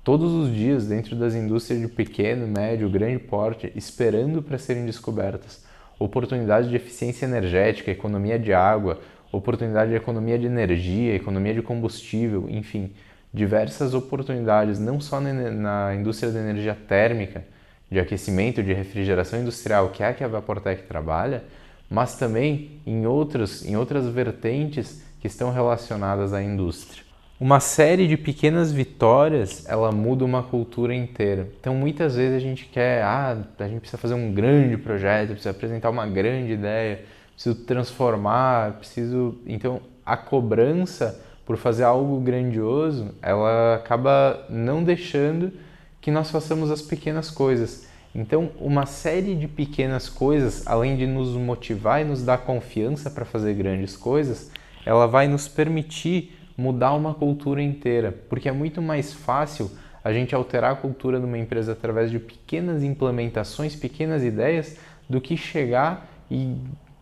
[0.03, 5.63] todos os dias dentro das indústrias de pequeno, médio, grande porte, esperando para serem descobertas
[5.99, 8.99] oportunidades de eficiência energética, economia de água,
[9.31, 12.91] oportunidade de economia de energia, economia de combustível, enfim,
[13.33, 17.43] diversas oportunidades, não só na indústria da energia térmica,
[17.91, 21.43] de aquecimento, de refrigeração industrial, que é a que a Vaportec trabalha,
[21.89, 27.08] mas também em, outros, em outras vertentes que estão relacionadas à indústria.
[27.39, 31.47] Uma série de pequenas vitórias, ela muda uma cultura inteira.
[31.57, 35.51] Então, muitas vezes a gente quer, ah, a gente precisa fazer um grande projeto, precisa
[35.51, 39.39] apresentar uma grande ideia, preciso transformar, preciso...
[39.47, 45.53] Então, a cobrança por fazer algo grandioso, ela acaba não deixando
[46.01, 47.87] que nós façamos as pequenas coisas.
[48.13, 53.23] Então, uma série de pequenas coisas, além de nos motivar e nos dar confiança para
[53.23, 54.51] fazer grandes coisas,
[54.85, 59.71] ela vai nos permitir mudar uma cultura inteira, porque é muito mais fácil
[60.03, 64.75] a gente alterar a cultura de uma empresa através de pequenas implementações, pequenas ideias,
[65.09, 66.57] do que chegar e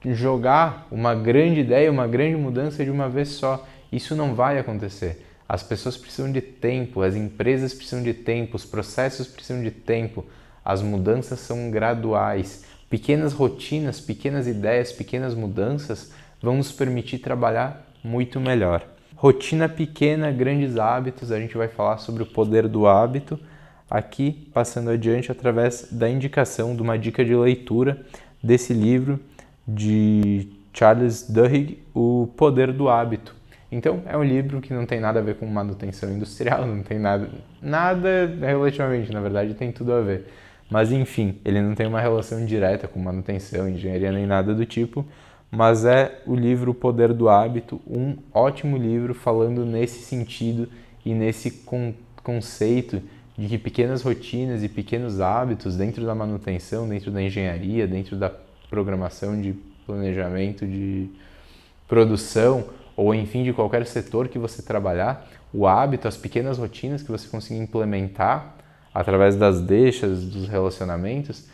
[0.05, 3.67] jogar uma grande ideia, uma grande mudança de uma vez só.
[3.91, 5.25] Isso não vai acontecer.
[5.49, 10.23] As pessoas precisam de tempo, as empresas precisam de tempo, os processos precisam de tempo.
[10.63, 12.63] As mudanças são graduais.
[12.89, 18.96] Pequenas rotinas, pequenas ideias, pequenas mudanças vão nos permitir trabalhar muito melhor.
[19.17, 21.31] Rotina pequena, grandes hábitos.
[21.31, 23.39] A gente vai falar sobre o poder do hábito
[23.89, 28.05] aqui, passando adiante através da indicação de uma dica de leitura
[28.43, 29.19] desse livro
[29.67, 33.35] de Charles Duhigg, O Poder do Hábito.
[33.71, 36.99] Então, é um livro que não tem nada a ver com manutenção industrial, não tem
[36.99, 37.27] nada,
[37.59, 40.27] nada relativamente, na verdade tem tudo a ver.
[40.69, 45.03] Mas enfim, ele não tem uma relação direta com manutenção, engenharia nem nada do tipo,
[45.51, 50.67] mas é o livro O Poder do Hábito, um ótimo livro falando nesse sentido
[51.05, 51.93] e nesse con
[52.23, 53.01] conceito
[53.37, 58.31] de que pequenas rotinas e pequenos hábitos dentro da manutenção, dentro da engenharia, dentro da
[58.69, 59.53] programação de
[59.85, 61.07] planejamento de
[61.87, 62.65] produção
[62.97, 67.29] ou enfim de qualquer setor que você trabalhar, o hábito, as pequenas rotinas que você
[67.29, 68.55] conseguir implementar
[68.93, 71.45] através das deixas, dos relacionamentos,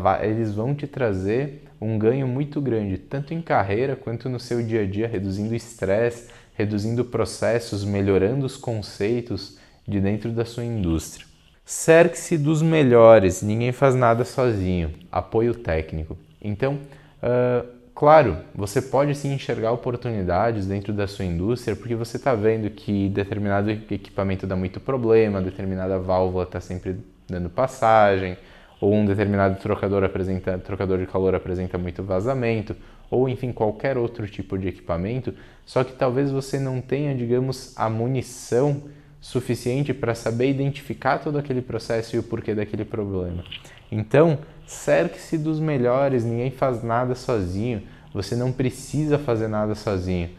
[0.00, 4.62] vai, eles vão te trazer um ganho muito grande, tanto em carreira quanto no seu
[4.62, 11.26] dia a dia, reduzindo estresse, reduzindo processos, melhorando os conceitos de dentro da sua indústria.
[11.64, 14.94] Cerque-se dos melhores, ninguém faz nada sozinho.
[15.10, 16.16] Apoio técnico.
[16.40, 22.34] Então, uh, claro, você pode sim enxergar oportunidades dentro da sua indústria porque você está
[22.34, 26.98] vendo que determinado equipamento dá muito problema, determinada válvula está sempre
[27.28, 28.36] dando passagem,
[28.80, 32.76] ou um determinado trocador apresenta trocador de calor apresenta muito vazamento,
[33.10, 35.32] ou enfim qualquer outro tipo de equipamento,
[35.64, 38.82] só que talvez você não tenha, digamos, a munição
[39.20, 43.44] suficiente para saber identificar todo aquele processo e o porquê daquele problema.
[43.90, 50.30] Então, cerque-se dos melhores, ninguém faz nada sozinho, você não precisa fazer nada sozinho.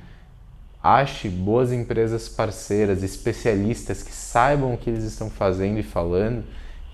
[0.81, 6.43] Ache boas empresas parceiras, especialistas que saibam o que eles estão fazendo e falando,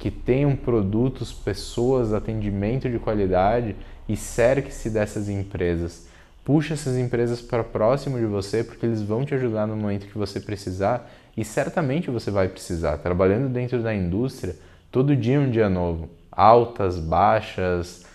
[0.03, 3.73] que tenham produtos, pessoas, atendimento de qualidade
[4.05, 6.07] e cerque-se dessas empresas.
[6.43, 10.17] Puxe essas empresas para próximo de você porque eles vão te ajudar no momento que
[10.17, 12.97] você precisar e certamente você vai precisar.
[12.97, 14.57] Trabalhando dentro da indústria,
[14.91, 16.09] todo dia é um dia novo.
[16.29, 18.05] Altas, baixas,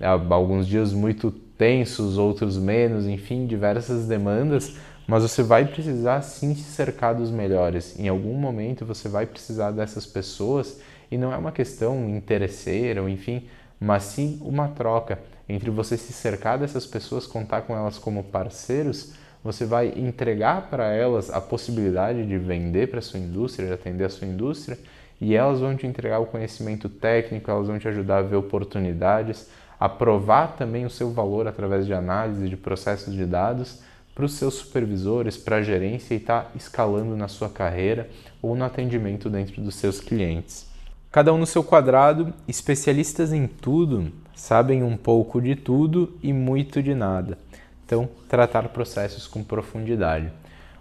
[0.00, 6.62] alguns dias muito tensos, outros menos, enfim, diversas demandas, mas você vai precisar sim se
[6.62, 7.98] cercar dos melhores.
[7.98, 10.80] Em algum momento você vai precisar dessas pessoas
[11.14, 13.44] e não é uma questão interesseira, ou enfim,
[13.78, 19.14] mas sim uma troca entre você se cercar dessas pessoas, contar com elas como parceiros
[19.44, 24.08] você vai entregar para elas a possibilidade de vender para sua indústria, de atender a
[24.08, 24.78] sua indústria,
[25.20, 29.50] e elas vão te entregar o conhecimento técnico, elas vão te ajudar a ver oportunidades,
[29.78, 33.82] a provar também o seu valor através de análise de processos de dados
[34.14, 38.08] para os seus supervisores, para a gerência e estar tá escalando na sua carreira
[38.40, 40.73] ou no atendimento dentro dos seus clientes.
[41.14, 46.82] Cada um no seu quadrado, especialistas em tudo, sabem um pouco de tudo e muito
[46.82, 47.38] de nada.
[47.86, 50.32] Então, tratar processos com profundidade.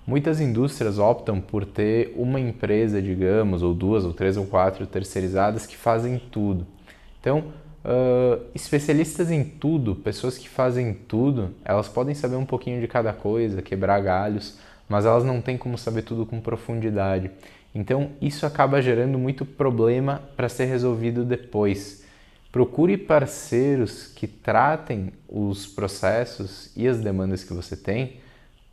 [0.07, 5.67] Muitas indústrias optam por ter uma empresa, digamos, ou duas, ou três, ou quatro terceirizadas
[5.67, 6.65] que fazem tudo.
[7.21, 7.53] Então,
[7.85, 13.13] uh, especialistas em tudo, pessoas que fazem tudo, elas podem saber um pouquinho de cada
[13.13, 14.57] coisa, quebrar galhos,
[14.89, 17.29] mas elas não têm como saber tudo com profundidade.
[17.73, 22.03] Então, isso acaba gerando muito problema para ser resolvido depois.
[22.51, 28.21] Procure parceiros que tratem os processos e as demandas que você tem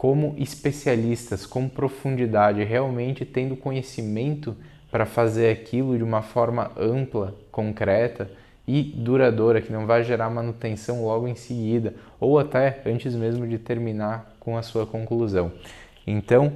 [0.01, 4.57] como especialistas, com profundidade, realmente tendo conhecimento
[4.91, 8.31] para fazer aquilo de uma forma ampla, concreta
[8.67, 13.59] e duradoura, que não vai gerar manutenção logo em seguida ou até antes mesmo de
[13.59, 15.53] terminar com a sua conclusão.
[16.07, 16.55] Então,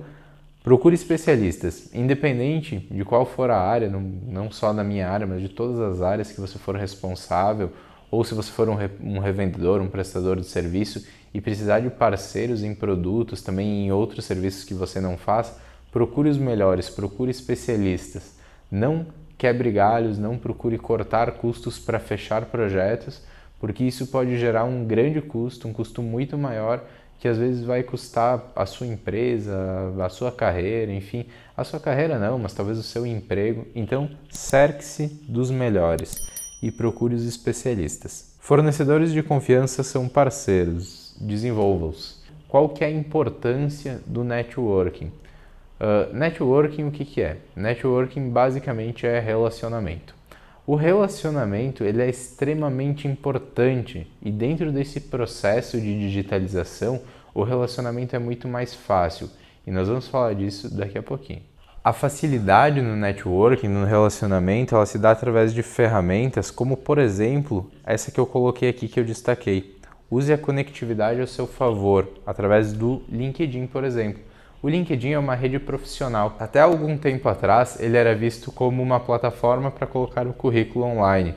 [0.65, 5.43] Procure especialistas, independente de qual for a área, não, não só da minha área, mas
[5.43, 7.71] de todas as áreas que você for responsável,
[8.11, 11.91] ou se você for um, re, um revendedor, um prestador de serviço e precisar de
[11.91, 15.55] parceiros em produtos, também em outros serviços que você não faz,
[15.93, 18.35] procure os melhores, procure especialistas.
[18.71, 19.07] Não
[19.37, 23.21] quebre galhos, não procure cortar custos para fechar projetos,
[23.61, 26.83] porque isso pode gerar um grande custo, um custo muito maior
[27.25, 29.57] que às vezes vai custar a sua empresa,
[29.99, 31.25] a sua carreira, enfim,
[31.57, 33.67] a sua carreira não, mas talvez o seu emprego.
[33.75, 36.29] Então, cerque-se dos melhores
[36.63, 38.37] e procure os especialistas.
[38.39, 42.23] Fornecedores de confiança são parceiros, desenvolva-os.
[42.47, 45.11] Qual que é a importância do networking?
[45.81, 47.39] Uh, networking o que, que é?
[47.57, 50.15] Networking basicamente é relacionamento.
[50.67, 57.01] O relacionamento ele é extremamente importante e dentro desse processo de digitalização
[57.35, 59.29] o relacionamento é muito mais fácil
[59.67, 61.43] e nós vamos falar disso daqui a pouquinho.
[61.83, 67.71] A facilidade no networking, no relacionamento, ela se dá através de ferramentas como, por exemplo,
[67.85, 69.79] essa que eu coloquei aqui que eu destaquei.
[70.11, 74.23] Use a conectividade ao seu favor, através do LinkedIn, por exemplo.
[74.63, 76.37] O LinkedIn é uma rede profissional.
[76.39, 81.35] Até algum tempo atrás, ele era visto como uma plataforma para colocar o currículo online.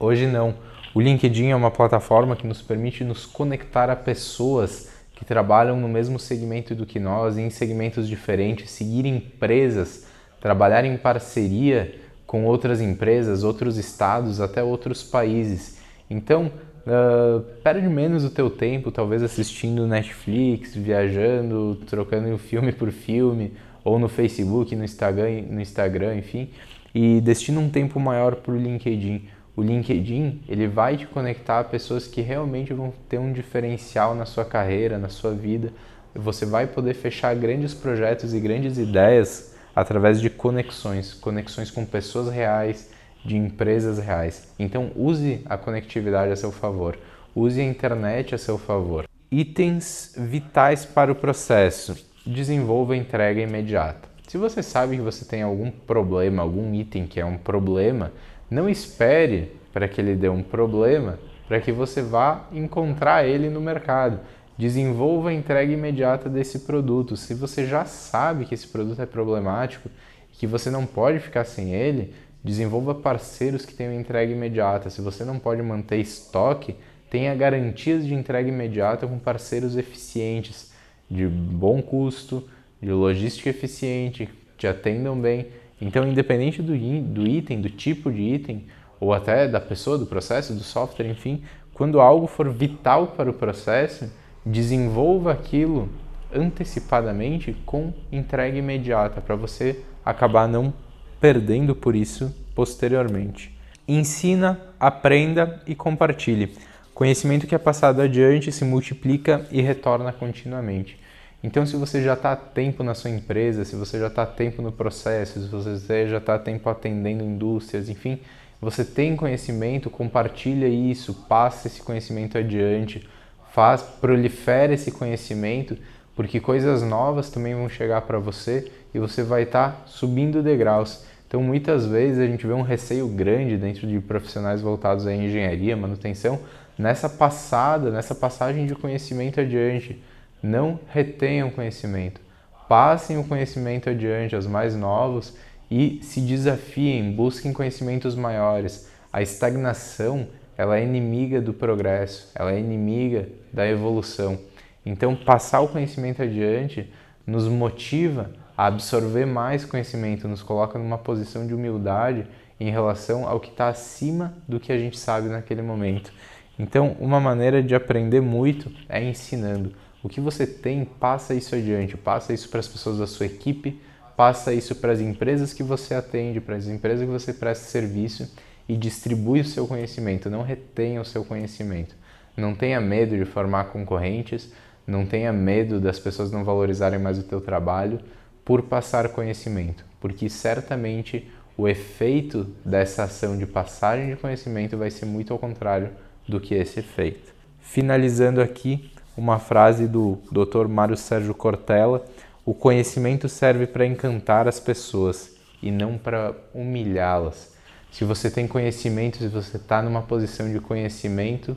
[0.00, 0.54] Hoje não.
[0.92, 4.91] O LinkedIn é uma plataforma que nos permite nos conectar a pessoas
[5.22, 10.04] que trabalham no mesmo segmento do que nós, em segmentos diferentes, seguir empresas,
[10.40, 11.94] trabalhar em parceria
[12.26, 15.78] com outras empresas, outros estados, até outros países.
[16.10, 16.50] Então,
[16.84, 23.52] uh, perde menos o teu tempo, talvez assistindo Netflix, viajando, trocando filme por filme,
[23.84, 26.50] ou no Facebook, no Instagram, no Instagram, enfim,
[26.92, 29.22] e destina um tempo maior para o LinkedIn
[29.54, 34.24] o LinkedIn ele vai te conectar a pessoas que realmente vão ter um diferencial na
[34.24, 35.72] sua carreira, na sua vida.
[36.14, 42.32] Você vai poder fechar grandes projetos e grandes ideias através de conexões, conexões com pessoas
[42.32, 42.90] reais,
[43.24, 44.48] de empresas reais.
[44.58, 46.98] Então use a conectividade a seu favor,
[47.34, 49.06] use a internet a seu favor.
[49.30, 51.96] Itens vitais para o processo.
[52.24, 54.08] Desenvolva a entrega imediata.
[54.28, 58.12] Se você sabe que você tem algum problema, algum item que é um problema,
[58.52, 63.60] não espere para que ele dê um problema para que você vá encontrar ele no
[63.60, 64.20] mercado.
[64.56, 67.16] Desenvolva a entrega imediata desse produto.
[67.16, 69.90] Se você já sabe que esse produto é problemático
[70.32, 74.88] e que você não pode ficar sem ele, desenvolva parceiros que tenham entrega imediata.
[74.88, 76.76] Se você não pode manter estoque,
[77.10, 80.72] tenha garantias de entrega imediata com parceiros eficientes,
[81.10, 82.48] de bom custo,
[82.80, 85.48] de logística eficiente, te atendam bem.
[85.82, 86.72] Então, independente do,
[87.02, 88.64] do item, do tipo de item,
[89.00, 91.42] ou até da pessoa, do processo, do software, enfim,
[91.74, 94.08] quando algo for vital para o processo,
[94.46, 95.88] desenvolva aquilo
[96.32, 100.72] antecipadamente com entrega imediata para você acabar não
[101.20, 103.52] perdendo por isso posteriormente.
[103.86, 106.54] Ensina, aprenda e compartilhe.
[106.94, 111.01] Conhecimento que é passado adiante se multiplica e retorna continuamente.
[111.42, 114.70] Então, se você já está tempo na sua empresa, se você já está tempo no
[114.70, 118.20] processo, se você já está tempo atendendo indústrias, enfim,
[118.60, 123.08] você tem conhecimento, compartilha isso, passa esse conhecimento adiante,
[123.52, 125.76] faz, prolifera esse conhecimento,
[126.14, 131.04] porque coisas novas também vão chegar para você e você vai estar tá subindo degraus.
[131.26, 135.76] Então, muitas vezes a gente vê um receio grande dentro de profissionais voltados à engenharia,
[135.76, 136.38] manutenção,
[136.78, 140.00] nessa passada, nessa passagem de conhecimento adiante.
[140.42, 142.20] Não retenham conhecimento,
[142.68, 145.36] passem o conhecimento adiante aos mais novos
[145.70, 148.88] e se desafiem, busquem conhecimentos maiores.
[149.12, 150.26] A estagnação,
[150.56, 154.38] ela é inimiga do progresso, ela é inimiga da evolução.
[154.84, 156.92] Então, passar o conhecimento adiante
[157.26, 162.26] nos motiva a absorver mais conhecimento, nos coloca numa posição de humildade
[162.58, 166.12] em relação ao que está acima do que a gente sabe naquele momento.
[166.58, 169.72] Então, uma maneira de aprender muito é ensinando.
[170.02, 173.80] O que você tem, passa isso adiante, passa isso para as pessoas da sua equipe,
[174.16, 178.30] passa isso para as empresas que você atende, para as empresas que você presta serviço
[178.68, 181.94] e distribui o seu conhecimento, não retenha o seu conhecimento.
[182.36, 184.50] Não tenha medo de formar concorrentes,
[184.86, 188.00] não tenha medo das pessoas não valorizarem mais o teu trabalho
[188.44, 195.06] por passar conhecimento, porque certamente o efeito dessa ação de passagem de conhecimento vai ser
[195.06, 195.90] muito ao contrário
[196.26, 197.32] do que esse efeito.
[197.60, 200.66] Finalizando aqui, uma frase do Dr.
[200.68, 202.04] Mário Sérgio Cortella,
[202.44, 207.52] o conhecimento serve para encantar as pessoas e não para humilhá-las.
[207.90, 211.56] Se você tem conhecimento, se você está numa posição de conhecimento,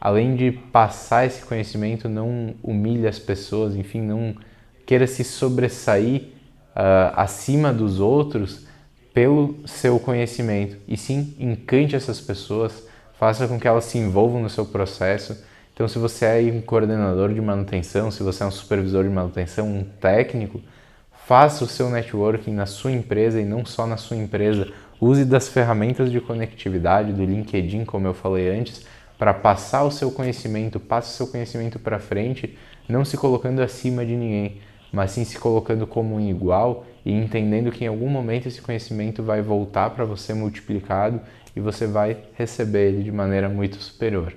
[0.00, 4.36] além de passar esse conhecimento, não humilhe as pessoas, enfim, não
[4.84, 6.24] queira se sobressair
[6.76, 8.66] uh, acima dos outros
[9.14, 12.86] pelo seu conhecimento, e sim encante essas pessoas,
[13.18, 15.36] faça com que elas se envolvam no seu processo
[15.74, 19.66] então, se você é um coordenador de manutenção, se você é um supervisor de manutenção,
[19.66, 20.60] um técnico,
[21.26, 24.70] faça o seu networking na sua empresa e não só na sua empresa.
[25.00, 28.86] Use das ferramentas de conectividade do LinkedIn, como eu falei antes,
[29.18, 32.56] para passar o seu conhecimento, passe o seu conhecimento para frente,
[32.88, 34.60] não se colocando acima de ninguém,
[34.92, 39.22] mas sim se colocando como um igual e entendendo que em algum momento esse conhecimento
[39.22, 41.20] vai voltar para você multiplicado
[41.56, 44.34] e você vai receber ele de maneira muito superior.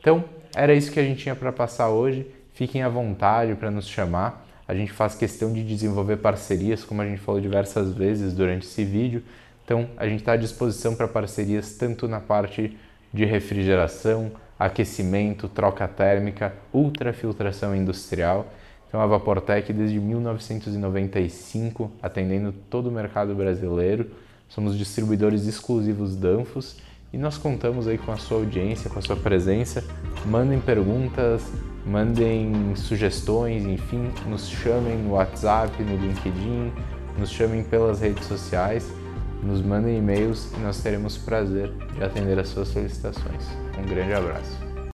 [0.00, 0.24] Então,
[0.54, 2.26] era isso que a gente tinha para passar hoje.
[2.52, 4.46] Fiquem à vontade para nos chamar.
[4.68, 8.84] A gente faz questão de desenvolver parcerias, como a gente falou diversas vezes durante esse
[8.84, 9.22] vídeo.
[9.64, 12.76] Então, a gente está à disposição para parcerias tanto na parte
[13.12, 18.46] de refrigeração, aquecimento, troca térmica, ultrafiltração industrial.
[18.88, 24.10] Então, a Vaportec, desde 1995, atendendo todo o mercado brasileiro,
[24.48, 26.76] somos distribuidores exclusivos Danfos
[27.12, 29.84] e nós contamos aí com a sua audiência, com a sua presença.
[30.24, 31.42] Mandem perguntas,
[31.84, 36.72] mandem sugestões, enfim, nos chamem no WhatsApp, no LinkedIn,
[37.18, 38.90] nos chamem pelas redes sociais,
[39.42, 43.46] nos mandem e-mails e nós teremos prazer de atender as suas solicitações.
[43.78, 44.71] Um grande abraço.